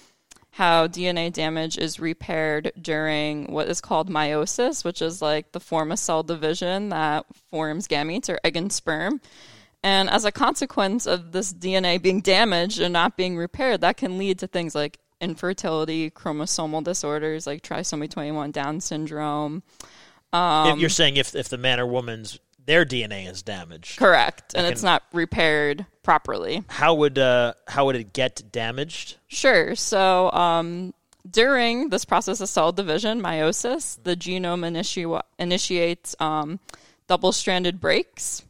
how 0.57 0.87
DNA 0.87 1.31
damage 1.31 1.77
is 1.77 2.01
repaired 2.01 2.73
during 2.81 3.53
what 3.53 3.69
is 3.69 3.83
called 3.83 4.09
meiosis, 4.09 4.87
which 4.87 5.03
is 5.03 5.21
like 5.21 5.53
the 5.53 5.61
form 5.61 5.93
of 5.93 5.99
cell 5.99 6.23
division 6.23 6.89
that 6.89 7.27
forms 7.51 7.87
gametes 7.87 8.31
or 8.31 8.41
egg 8.43 8.57
and 8.57 8.73
sperm. 8.73 9.21
And 9.83 10.09
as 10.09 10.25
a 10.25 10.33
consequence 10.33 11.05
of 11.05 11.33
this 11.33 11.53
DNA 11.53 12.01
being 12.01 12.23
damaged 12.23 12.81
and 12.81 12.91
not 12.91 13.19
being 13.19 13.37
repaired, 13.37 13.83
that 13.83 13.99
can 13.99 14.17
lead 14.17 14.39
to 14.39 14.47
things 14.47 14.75
like 14.75 14.99
infertility, 15.21 16.11
chromosomal 16.11 16.83
disorders 16.83 17.47
like 17.47 17.61
trisomy 17.61 18.09
21 18.09 18.51
Down 18.51 18.81
syndrome. 18.81 19.63
Um, 20.33 20.71
If 20.71 20.79
you're 20.79 20.89
saying 20.89 21.19
if 21.19 21.35
if 21.35 21.51
the 21.51 21.59
man 21.59 21.81
or 21.81 21.87
woman's 21.87 22.39
their 22.67 22.85
DNA 22.85 23.31
is 23.31 23.43
damaged, 23.43 23.99
Correct. 23.99 24.55
And 24.55 24.67
it's 24.67 24.83
not 24.83 25.03
repaired 25.13 25.87
properly. 26.03 26.63
how 26.69 26.95
would 26.95 27.19
uh, 27.19 27.55
how 27.67 27.87
would 27.87 27.97
it 27.97 28.13
get 28.13 28.43
damaged? 28.53 29.17
Sure. 29.29 29.75
So, 29.75 30.31
um, 30.33 30.93
during 31.29 31.89
this 31.89 32.05
process 32.05 32.41
of 32.41 32.49
cell 32.49 32.73
division, 32.73 33.21
meiosis, 33.21 33.99
the 34.05 34.15
genome 34.17 34.65
initi- 34.65 35.23
initiates 35.39 36.15
um, 36.21 36.61
double 37.09 37.33
stranded 37.33 37.81
breaks. 37.81 38.43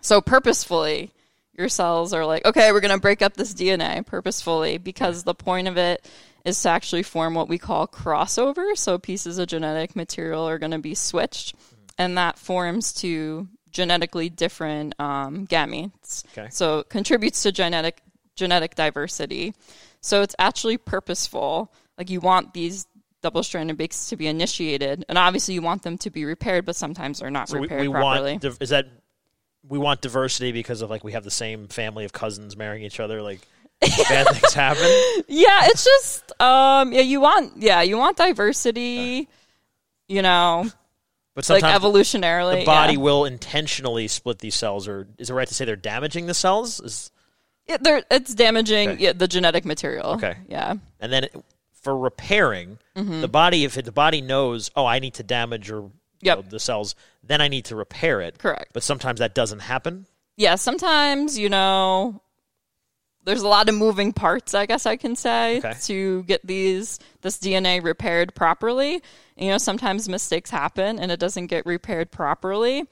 So, 0.00 0.20
purposefully, 0.20 1.10
your 1.56 1.68
cells 1.68 2.12
are 2.12 2.26
like, 2.26 2.44
okay, 2.44 2.72
we're 2.72 2.80
going 2.80 2.94
to 2.94 3.00
break 3.00 3.22
up 3.22 3.34
this 3.34 3.54
DNA 3.54 4.04
purposefully 4.04 4.78
because 4.78 5.22
the 5.22 5.34
point 5.34 5.68
of 5.68 5.76
it 5.76 6.08
is 6.44 6.60
to 6.62 6.68
actually 6.68 7.02
form 7.02 7.34
what 7.34 7.48
we 7.48 7.58
call 7.58 7.86
crossover. 7.86 8.76
So, 8.76 8.98
pieces 8.98 9.38
of 9.38 9.46
genetic 9.48 9.94
material 9.96 10.46
are 10.48 10.58
going 10.58 10.72
to 10.72 10.78
be 10.78 10.94
switched, 10.94 11.54
and 11.98 12.16
that 12.18 12.38
forms 12.38 12.92
to 12.94 13.48
genetically 13.70 14.28
different 14.28 14.94
um, 15.00 15.46
gametes. 15.46 16.24
Okay. 16.36 16.48
So, 16.50 16.80
it 16.80 16.88
contributes 16.90 17.42
to 17.44 17.52
genetic 17.52 18.00
genetic 18.36 18.74
diversity. 18.74 19.54
So 20.00 20.22
it's 20.22 20.34
actually 20.38 20.76
purposeful. 20.76 21.72
Like 21.96 22.10
you 22.10 22.20
want 22.20 22.52
these 22.52 22.86
double-stranded 23.22 23.76
breaks 23.78 24.08
to 24.10 24.16
be 24.16 24.26
initiated, 24.26 25.04
and 25.08 25.16
obviously 25.16 25.54
you 25.54 25.62
want 25.62 25.82
them 25.82 25.96
to 25.98 26.10
be 26.10 26.24
repaired, 26.26 26.66
but 26.66 26.76
sometimes 26.76 27.20
they're 27.20 27.30
not 27.30 27.48
So 27.48 27.58
repaired 27.58 27.82
we 27.82 27.88
properly. 27.88 28.32
want 28.32 28.42
div- 28.42 28.58
is 28.60 28.68
that 28.70 28.86
we 29.66 29.78
want 29.78 30.02
diversity 30.02 30.52
because 30.52 30.82
of 30.82 30.90
like 30.90 31.04
we 31.04 31.12
have 31.12 31.24
the 31.24 31.30
same 31.30 31.68
family 31.68 32.04
of 32.04 32.12
cousins 32.12 32.56
marrying 32.56 32.82
each 32.82 33.00
other. 33.00 33.22
Like 33.22 33.40
bad 33.80 34.26
things 34.28 34.52
happen. 34.52 34.82
yeah, 35.28 35.60
it's 35.66 35.84
just 35.84 36.38
um, 36.42 36.92
yeah, 36.92 37.00
you 37.00 37.20
want 37.20 37.52
yeah, 37.62 37.80
you 37.82 37.96
want 37.96 38.16
diversity. 38.16 39.28
You 40.08 40.20
know, 40.20 40.66
But 41.34 41.48
like 41.50 41.64
evolutionarily, 41.64 42.60
the 42.60 42.64
body 42.64 42.92
yeah. 42.94 43.00
will 43.00 43.24
intentionally 43.24 44.06
split 44.08 44.38
these 44.38 44.54
cells, 44.54 44.86
or 44.86 45.08
is 45.18 45.30
it 45.30 45.34
right 45.34 45.48
to 45.48 45.54
say 45.54 45.64
they're 45.64 45.76
damaging 45.76 46.26
the 46.26 46.34
cells? 46.34 46.80
Is, 46.80 47.10
Yeah, 47.68 47.78
they're, 47.80 48.04
it's 48.10 48.34
damaging 48.34 48.90
Okay. 48.90 49.02
yeah, 49.02 49.12
the 49.12 49.26
genetic 49.26 49.64
material. 49.64 50.10
Okay. 50.12 50.36
yeah, 50.48 50.74
and 51.00 51.12
then 51.12 51.24
it, 51.24 51.34
for 51.82 51.96
repairing 51.96 52.78
Mm-hmm. 52.96 53.22
the 53.22 53.28
body, 53.28 53.64
if 53.64 53.76
it, 53.76 53.84
the 53.84 53.90
body 53.92 54.20
knows, 54.20 54.70
oh, 54.76 54.86
I 54.86 55.00
need 55.00 55.14
to 55.14 55.24
damage 55.24 55.70
or 55.70 55.90
Yep. 56.20 56.38
know, 56.38 56.42
the 56.48 56.60
cells, 56.60 56.94
then 57.24 57.40
I 57.40 57.48
need 57.48 57.64
to 57.66 57.76
repair 57.76 58.20
it. 58.20 58.38
correct. 58.38 58.70
But 58.72 58.82
sometimes 58.84 59.18
that 59.18 59.34
doesn't 59.34 59.58
happen. 59.58 60.06
yeah, 60.36 60.54
sometimes, 60.54 61.36
you 61.38 61.48
know, 61.48 62.20
there's 63.24 63.42
a 63.42 63.48
lot 63.48 63.68
of 63.68 63.74
moving 63.74 64.12
parts, 64.12 64.54
I 64.54 64.66
guess 64.66 64.86
I 64.86 64.96
can 64.96 65.16
say, 65.16 65.58
Okay. 65.58 65.74
to 65.82 66.22
get 66.24 66.46
these 66.46 66.98
this 67.22 67.38
DNA 67.38 67.82
repaired 67.82 68.34
properly. 68.34 69.02
You 69.36 69.50
know, 69.50 69.58
sometimes 69.58 70.08
mistakes 70.08 70.50
happen 70.50 70.98
and 70.98 71.10
it 71.10 71.18
doesn't 71.18 71.46
get 71.46 71.66
repaired 71.66 72.10
properly. 72.10 72.86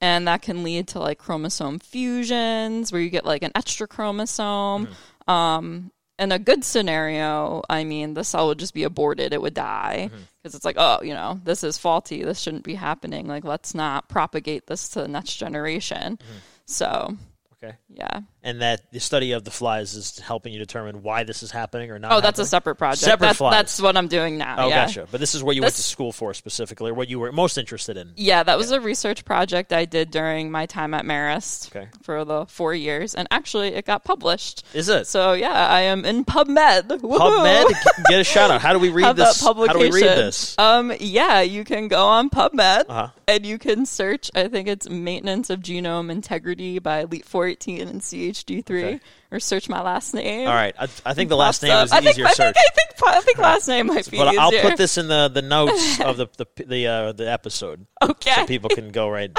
And 0.00 0.28
that 0.28 0.42
can 0.42 0.62
lead 0.62 0.88
to 0.88 0.98
like 0.98 1.18
chromosome 1.18 1.78
fusions 1.78 2.92
where 2.92 3.00
you 3.00 3.08
get 3.08 3.24
like 3.24 3.42
an 3.42 3.52
extra 3.54 3.86
chromosome. 3.86 4.86
Mm-hmm. 4.86 5.30
Um, 5.30 5.92
in 6.18 6.32
a 6.32 6.38
good 6.38 6.64
scenario, 6.64 7.62
I 7.68 7.84
mean, 7.84 8.14
the 8.14 8.24
cell 8.24 8.48
would 8.48 8.58
just 8.58 8.74
be 8.74 8.84
aborted. 8.84 9.32
It 9.32 9.42
would 9.42 9.54
die 9.54 10.08
mm-hmm. 10.10 10.22
because 10.42 10.54
it's 10.54 10.64
like, 10.64 10.76
oh, 10.78 11.00
you 11.02 11.12
know, 11.12 11.40
this 11.44 11.62
is 11.62 11.76
faulty. 11.76 12.24
This 12.24 12.40
shouldn't 12.40 12.64
be 12.64 12.74
happening. 12.74 13.26
Like, 13.26 13.44
let's 13.44 13.74
not 13.74 14.08
propagate 14.08 14.66
this 14.66 14.88
to 14.90 15.02
the 15.02 15.08
next 15.08 15.36
generation. 15.36 16.16
Mm-hmm. 16.16 16.38
So, 16.64 17.16
Okay. 17.62 17.74
yeah. 17.88 18.20
And 18.42 18.60
that 18.60 18.92
the 18.92 19.00
study 19.00 19.32
of 19.32 19.42
the 19.44 19.50
flies 19.50 19.94
is 19.94 20.18
helping 20.18 20.52
you 20.52 20.58
determine 20.58 21.02
why 21.02 21.24
this 21.24 21.42
is 21.42 21.50
happening 21.50 21.90
or 21.90 21.98
not. 21.98 22.12
Oh, 22.12 22.20
that's 22.20 22.38
a 22.38 22.44
separate 22.44 22.76
project. 22.76 23.00
Separate 23.00 23.28
that's, 23.28 23.38
flies. 23.38 23.52
that's 23.52 23.80
what 23.80 23.96
I'm 23.96 24.08
doing 24.08 24.36
now. 24.38 24.56
Oh, 24.58 24.68
yeah. 24.68 24.86
gotcha. 24.86 25.08
But 25.10 25.20
this 25.20 25.34
is 25.34 25.42
what 25.42 25.56
you 25.56 25.62
went 25.62 25.74
to 25.74 25.82
school 25.82 26.12
for 26.12 26.34
specifically, 26.34 26.90
or 26.90 26.94
what 26.94 27.08
you 27.08 27.18
were 27.18 27.32
most 27.32 27.56
interested 27.58 27.96
in. 27.96 28.12
Yeah, 28.16 28.42
that 28.42 28.58
was 28.58 28.70
a 28.72 28.80
research 28.80 29.24
project 29.24 29.72
I 29.72 29.86
did 29.86 30.10
during 30.10 30.50
my 30.50 30.66
time 30.66 30.92
at 30.94 31.04
Marist 31.06 31.74
Okay. 31.74 31.88
for 32.02 32.24
the 32.26 32.44
four 32.46 32.74
years, 32.74 33.14
and 33.14 33.26
actually 33.30 33.68
it 33.68 33.84
got 33.86 34.04
published. 34.04 34.64
Is 34.74 34.88
it 34.90 35.06
So 35.06 35.32
yeah, 35.32 35.50
I 35.68 35.80
am 35.80 36.04
in 36.04 36.24
PubMed. 36.26 36.88
Woohoo! 36.88 37.18
PubMed? 37.18 37.72
Get 38.10 38.20
a 38.20 38.24
shout 38.24 38.50
out. 38.50 38.60
How 38.60 38.74
do 38.74 38.78
we 38.78 38.90
read 38.96 39.04
Have 39.06 39.16
this? 39.16 39.40
that 39.40 39.44
How 39.46 39.72
do 39.72 39.78
we 39.78 39.90
read 39.90 40.04
this? 40.04 40.56
Um, 40.58 40.92
yeah, 41.00 41.40
you 41.40 41.64
can 41.64 41.88
go 41.88 42.06
on 42.06 42.28
PubMed 42.30 42.84
Uh-huh. 42.88 43.08
and 43.26 43.44
you 43.46 43.58
can 43.58 43.86
search. 43.86 44.30
I 44.34 44.46
think 44.48 44.68
it's 44.68 44.88
Maintenance 44.88 45.48
of 45.50 45.60
Genome 45.60 46.10
Integrity 46.10 46.78
by 46.78 47.04
LET- 47.04 47.24
418 47.54 47.88
and 47.88 48.00
CHD3, 48.00 48.84
Okay. 48.84 49.00
or 49.30 49.38
search 49.40 49.68
my 49.68 49.82
last 49.82 50.14
name. 50.14 50.48
All 50.48 50.54
right. 50.54 50.74
I, 50.78 50.88
I 51.04 51.14
think 51.14 51.28
the 51.28 51.36
last 51.36 51.62
name 51.62 51.72
up. 51.72 51.84
is 51.84 51.90
the 51.90 51.96
I 51.96 52.00
think, 52.00 52.10
easier 52.12 52.26
I 52.26 52.32
search. 52.32 52.54
think, 52.54 52.56
I 52.56 52.74
think, 52.74 53.16
I 53.16 53.20
think 53.20 53.38
last 53.38 53.68
name 53.68 53.86
might 53.88 54.10
be 54.10 54.16
easier. 54.16 54.24
but 54.24 54.28
easier. 54.34 54.40
I'll 54.40 54.68
put 54.70 54.76
this 54.76 54.98
in 54.98 55.08
the, 55.08 55.28
the 55.28 55.42
notes 55.42 56.00
of 56.00 56.16
the 56.16 56.26
the 56.36 56.64
the, 56.64 56.86
uh, 56.86 57.12
the 57.12 57.30
episode 57.30 57.86
okay. 58.02 58.32
so 58.34 58.46
people 58.46 58.70
can 58.70 58.90
go 58.90 59.08
right 59.08 59.36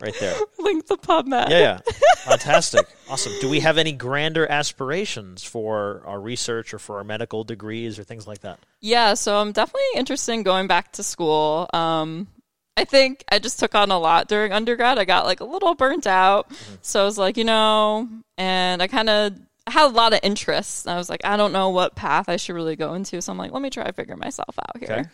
right 0.00 0.14
there. 0.20 0.36
link 0.58 0.86
the 0.86 0.96
PubMed. 0.96 1.50
Yeah, 1.50 1.58
yeah. 1.58 1.78
Fantastic. 2.24 2.86
Awesome. 3.10 3.32
Do 3.40 3.48
we 3.48 3.60
have 3.60 3.78
any 3.78 3.92
grander 3.92 4.46
aspirations 4.50 5.42
for 5.44 6.02
our 6.06 6.20
research 6.20 6.72
or 6.72 6.78
for 6.78 6.98
our 6.98 7.04
medical 7.04 7.44
degrees 7.44 7.98
or 7.98 8.04
things 8.04 8.26
like 8.26 8.40
that? 8.40 8.58
Yeah, 8.80 9.14
so 9.14 9.36
I'm 9.36 9.52
definitely 9.52 9.82
interested 9.96 10.32
in 10.32 10.42
going 10.44 10.66
back 10.68 10.92
to 10.92 11.02
school. 11.02 11.68
Um, 11.72 12.28
I 12.76 12.84
think 12.84 13.24
I 13.30 13.38
just 13.38 13.58
took 13.58 13.74
on 13.74 13.90
a 13.90 13.98
lot 13.98 14.28
during 14.28 14.52
undergrad. 14.52 14.98
I 14.98 15.04
got 15.04 15.26
like 15.26 15.40
a 15.40 15.44
little 15.44 15.74
burnt 15.74 16.06
out. 16.06 16.50
So 16.80 17.02
I 17.02 17.04
was 17.04 17.18
like, 17.18 17.36
you 17.36 17.44
know, 17.44 18.08
and 18.38 18.82
I 18.82 18.86
kind 18.86 19.10
of 19.10 19.34
had 19.66 19.86
a 19.86 19.88
lot 19.88 20.12
of 20.14 20.20
interests. 20.22 20.86
I 20.86 20.96
was 20.96 21.10
like, 21.10 21.24
I 21.24 21.36
don't 21.36 21.52
know 21.52 21.68
what 21.68 21.94
path 21.94 22.28
I 22.28 22.36
should 22.36 22.54
really 22.54 22.76
go 22.76 22.94
into. 22.94 23.20
So 23.20 23.30
I'm 23.30 23.38
like, 23.38 23.52
let 23.52 23.62
me 23.62 23.70
try 23.70 23.84
to 23.84 23.92
figure 23.92 24.16
myself 24.16 24.58
out 24.58 24.78
here. 24.78 25.00
Okay. 25.00 25.04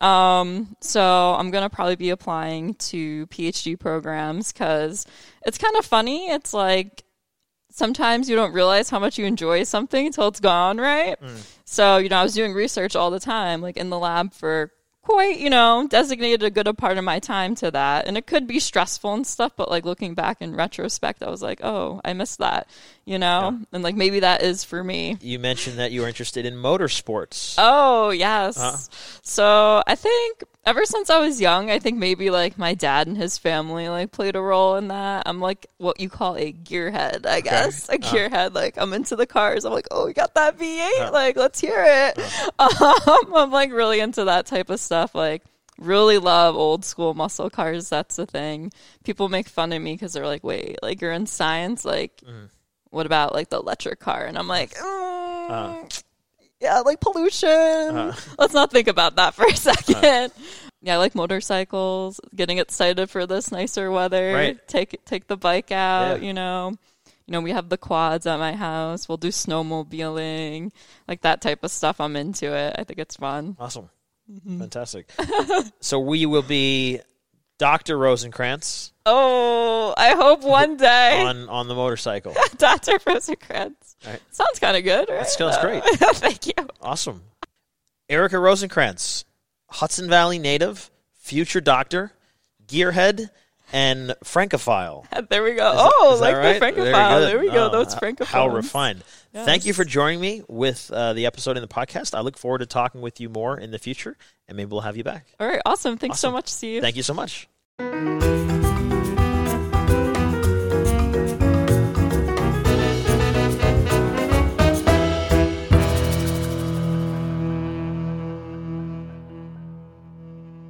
Um, 0.00 0.76
so 0.80 1.34
I'm 1.38 1.50
gonna 1.50 1.68
probably 1.68 1.96
be 1.96 2.10
applying 2.10 2.74
to 2.74 3.26
PhD 3.26 3.78
programs 3.78 4.52
because 4.52 5.06
it's 5.44 5.58
kind 5.58 5.76
of 5.76 5.84
funny. 5.84 6.30
It's 6.30 6.54
like 6.54 7.04
sometimes 7.70 8.28
you 8.28 8.36
don't 8.36 8.52
realize 8.52 8.88
how 8.88 8.98
much 8.98 9.18
you 9.18 9.26
enjoy 9.26 9.64
something 9.64 10.06
until 10.06 10.28
it's 10.28 10.40
gone, 10.40 10.78
right? 10.78 11.16
So 11.66 11.98
you 11.98 12.08
know, 12.08 12.16
I 12.16 12.22
was 12.22 12.34
doing 12.34 12.54
research 12.54 12.96
all 12.96 13.10
the 13.10 13.20
time, 13.20 13.60
like 13.60 13.76
in 13.76 13.90
the 13.90 13.98
lab 13.98 14.32
for 14.32 14.70
quite, 15.02 15.38
you 15.38 15.50
know, 15.50 15.86
designated 15.88 16.42
a 16.42 16.50
good 16.50 16.66
a 16.66 16.74
part 16.74 16.98
of 16.98 17.04
my 17.04 17.18
time 17.18 17.54
to 17.56 17.70
that, 17.70 18.06
and 18.06 18.16
it 18.16 18.26
could 18.26 18.46
be 18.46 18.60
stressful 18.60 19.12
and 19.12 19.26
stuff. 19.26 19.52
But 19.56 19.70
like 19.70 19.84
looking 19.84 20.14
back 20.14 20.40
in 20.40 20.54
retrospect, 20.54 21.22
I 21.22 21.30
was 21.30 21.42
like, 21.42 21.60
oh, 21.62 22.00
I 22.04 22.12
missed 22.12 22.38
that, 22.38 22.68
you 23.04 23.18
know, 23.18 23.58
and 23.72 23.82
like 23.82 23.96
maybe 23.96 24.20
that 24.20 24.42
is 24.42 24.64
for 24.64 24.84
me. 24.84 25.16
You 25.20 25.38
mentioned 25.38 25.78
that 25.78 25.92
you 25.92 26.02
were 26.02 26.08
interested 26.08 26.46
in 26.46 26.54
motorsports. 26.54 27.54
Oh, 27.58 28.10
yes. 28.10 28.58
Uh-huh. 28.58 28.76
So 29.22 29.82
I 29.86 29.94
think 29.94 30.44
ever 30.70 30.84
since 30.84 31.10
I 31.10 31.18
was 31.18 31.40
young, 31.40 31.68
I 31.70 31.78
think 31.80 31.98
maybe 31.98 32.30
like 32.30 32.56
my 32.56 32.74
dad 32.74 33.06
and 33.08 33.16
his 33.16 33.36
family 33.38 33.88
like 33.88 34.12
played 34.12 34.36
a 34.36 34.40
role 34.40 34.76
in 34.76 34.88
that. 34.88 35.24
I'm 35.26 35.40
like 35.40 35.66
what 35.78 36.00
you 36.00 36.08
call 36.08 36.36
a 36.36 36.52
gearhead, 36.52 37.26
I 37.26 37.40
guess. 37.40 37.88
A 37.88 37.94
Uh-huh. 37.94 38.14
gearhead. 38.16 38.54
Like 38.54 38.78
I'm 38.78 38.92
into 38.92 39.16
the 39.16 39.26
cars. 39.26 39.64
I'm 39.64 39.72
like, 39.72 39.88
oh, 39.90 40.06
we 40.06 40.12
got 40.12 40.34
that 40.34 40.56
V8. 40.58 41.12
Like, 41.12 41.36
let's 41.36 41.60
hear 41.60 41.84
it. 41.86 42.18
Um, 42.58 43.34
I'm 43.34 43.50
like 43.50 43.72
really 43.72 44.00
into 44.00 44.24
that 44.24 44.46
type 44.46 44.70
of 44.70 44.78
stuff. 44.80 45.14
Like, 45.14 45.42
really 45.78 46.18
love 46.18 46.54
old 46.56 46.84
school 46.84 47.14
muscle 47.14 47.50
cars. 47.50 47.88
That's 47.88 48.16
the 48.16 48.26
thing. 48.26 48.72
People 49.04 49.28
make 49.28 49.48
fun 49.48 49.72
of 49.72 49.82
me 49.82 49.94
because 49.94 50.12
they're 50.12 50.26
like, 50.26 50.44
wait, 50.44 50.78
like 50.82 51.00
you're 51.00 51.12
in 51.12 51.26
science. 51.26 51.84
Like, 51.84 52.16
Mm-hmm. 52.24 52.46
what 52.90 53.06
about 53.06 53.32
like 53.34 53.48
the 53.50 53.58
electric 53.58 53.98
car? 53.98 54.24
And 54.24 54.38
I'm 54.38 54.48
like, 54.48 54.74
mm, 54.74 55.50
Uh-huh. 55.50 55.84
Yeah, 56.60 56.80
like 56.80 57.00
pollution. 57.00 57.48
Uh-huh. 57.48 58.34
Let's 58.38 58.54
not 58.54 58.70
think 58.70 58.88
about 58.88 59.16
that 59.16 59.34
for 59.34 59.46
a 59.46 59.56
second. 59.56 60.32
Yeah, 60.82 60.94
I 60.94 60.96
like 60.96 61.14
motorcycles, 61.14 62.20
getting 62.34 62.58
excited 62.58 63.10
for 63.10 63.26
this 63.26 63.52
nicer 63.52 63.90
weather. 63.90 64.32
Right. 64.32 64.68
Take 64.68 65.04
take 65.04 65.26
the 65.26 65.36
bike 65.36 65.70
out, 65.72 66.20
Yeah. 66.20 66.26
you 66.26 66.32
know. 66.34 66.72
You 67.26 67.32
know, 67.32 67.40
we 67.42 67.52
have 67.52 67.68
the 67.68 67.78
quads 67.78 68.26
at 68.26 68.38
my 68.38 68.54
house. 68.54 69.08
We'll 69.08 69.18
do 69.18 69.28
snowmobiling, 69.28 70.72
like 71.06 71.20
that 71.20 71.40
type 71.40 71.62
of 71.62 71.70
stuff. 71.70 72.00
I'm 72.00 72.16
into 72.16 72.52
it. 72.56 72.74
I 72.78 72.82
think 72.84 72.98
it's 72.98 73.16
fun. 73.16 73.56
Awesome. 73.60 73.88
Fantastic. 74.58 75.10
so 75.80 75.98
we 76.00 76.26
will 76.26 76.42
be 76.42 77.00
Dr. 77.60 77.98
Rosencrantz 77.98 78.92
Oh, 79.04 79.92
I 79.96 80.14
hope 80.14 80.42
one 80.42 80.76
day 80.78 81.20
on, 81.22 81.48
on 81.50 81.68
the 81.68 81.74
motorcycle. 81.74 82.34
Dr. 82.56 82.98
Rosencrantz. 83.06 83.96
Right. 84.06 84.20
Sounds 84.30 84.58
kind 84.58 84.76
of 84.78 84.82
good, 84.84 85.08
right? 85.10 85.18
That 85.20 85.28
sounds 85.28 85.58
great. 85.58 85.82
Thank 86.16 86.46
you. 86.46 86.52
Awesome. 86.80 87.22
Erica 88.08 88.38
Rosencrantz, 88.38 89.24
Hudson 89.68 90.08
Valley 90.08 90.38
native, 90.38 90.90
future 91.12 91.60
doctor, 91.60 92.12
gearhead, 92.66 93.28
and 93.72 94.14
francophile. 94.24 95.06
There 95.28 95.42
we 95.42 95.54
go. 95.54 95.72
oh, 95.76 96.16
that 96.16 96.20
like 96.20 96.36
right? 96.36 96.52
the 96.54 96.58
francophile. 96.60 97.20
There 97.20 97.38
we 97.38 97.50
go. 97.50 97.66
Oh, 97.66 97.70
Those 97.70 97.94
francophones. 97.94 98.24
How 98.26 98.48
refined. 98.48 99.04
Thank 99.34 99.64
you 99.66 99.72
for 99.74 99.84
joining 99.84 100.20
me 100.20 100.42
with 100.48 100.90
uh, 100.92 101.12
the 101.12 101.26
episode 101.26 101.56
in 101.56 101.62
the 101.62 101.68
podcast. 101.68 102.14
I 102.16 102.20
look 102.20 102.36
forward 102.38 102.58
to 102.58 102.66
talking 102.66 103.00
with 103.00 103.20
you 103.20 103.28
more 103.28 103.58
in 103.60 103.70
the 103.70 103.78
future, 103.78 104.16
and 104.48 104.56
maybe 104.56 104.70
we'll 104.70 104.80
have 104.80 104.96
you 104.96 105.04
back. 105.04 105.26
All 105.38 105.46
right, 105.46 105.60
awesome. 105.66 105.98
Thanks 105.98 106.18
so 106.18 106.28
Awesome. 106.28 106.34
much, 106.34 106.48
Steve. 106.48 106.82
Thank 106.82 106.96
you 106.96 107.02
so 107.04 107.14
much. 107.14 107.48
Música 107.80 108.69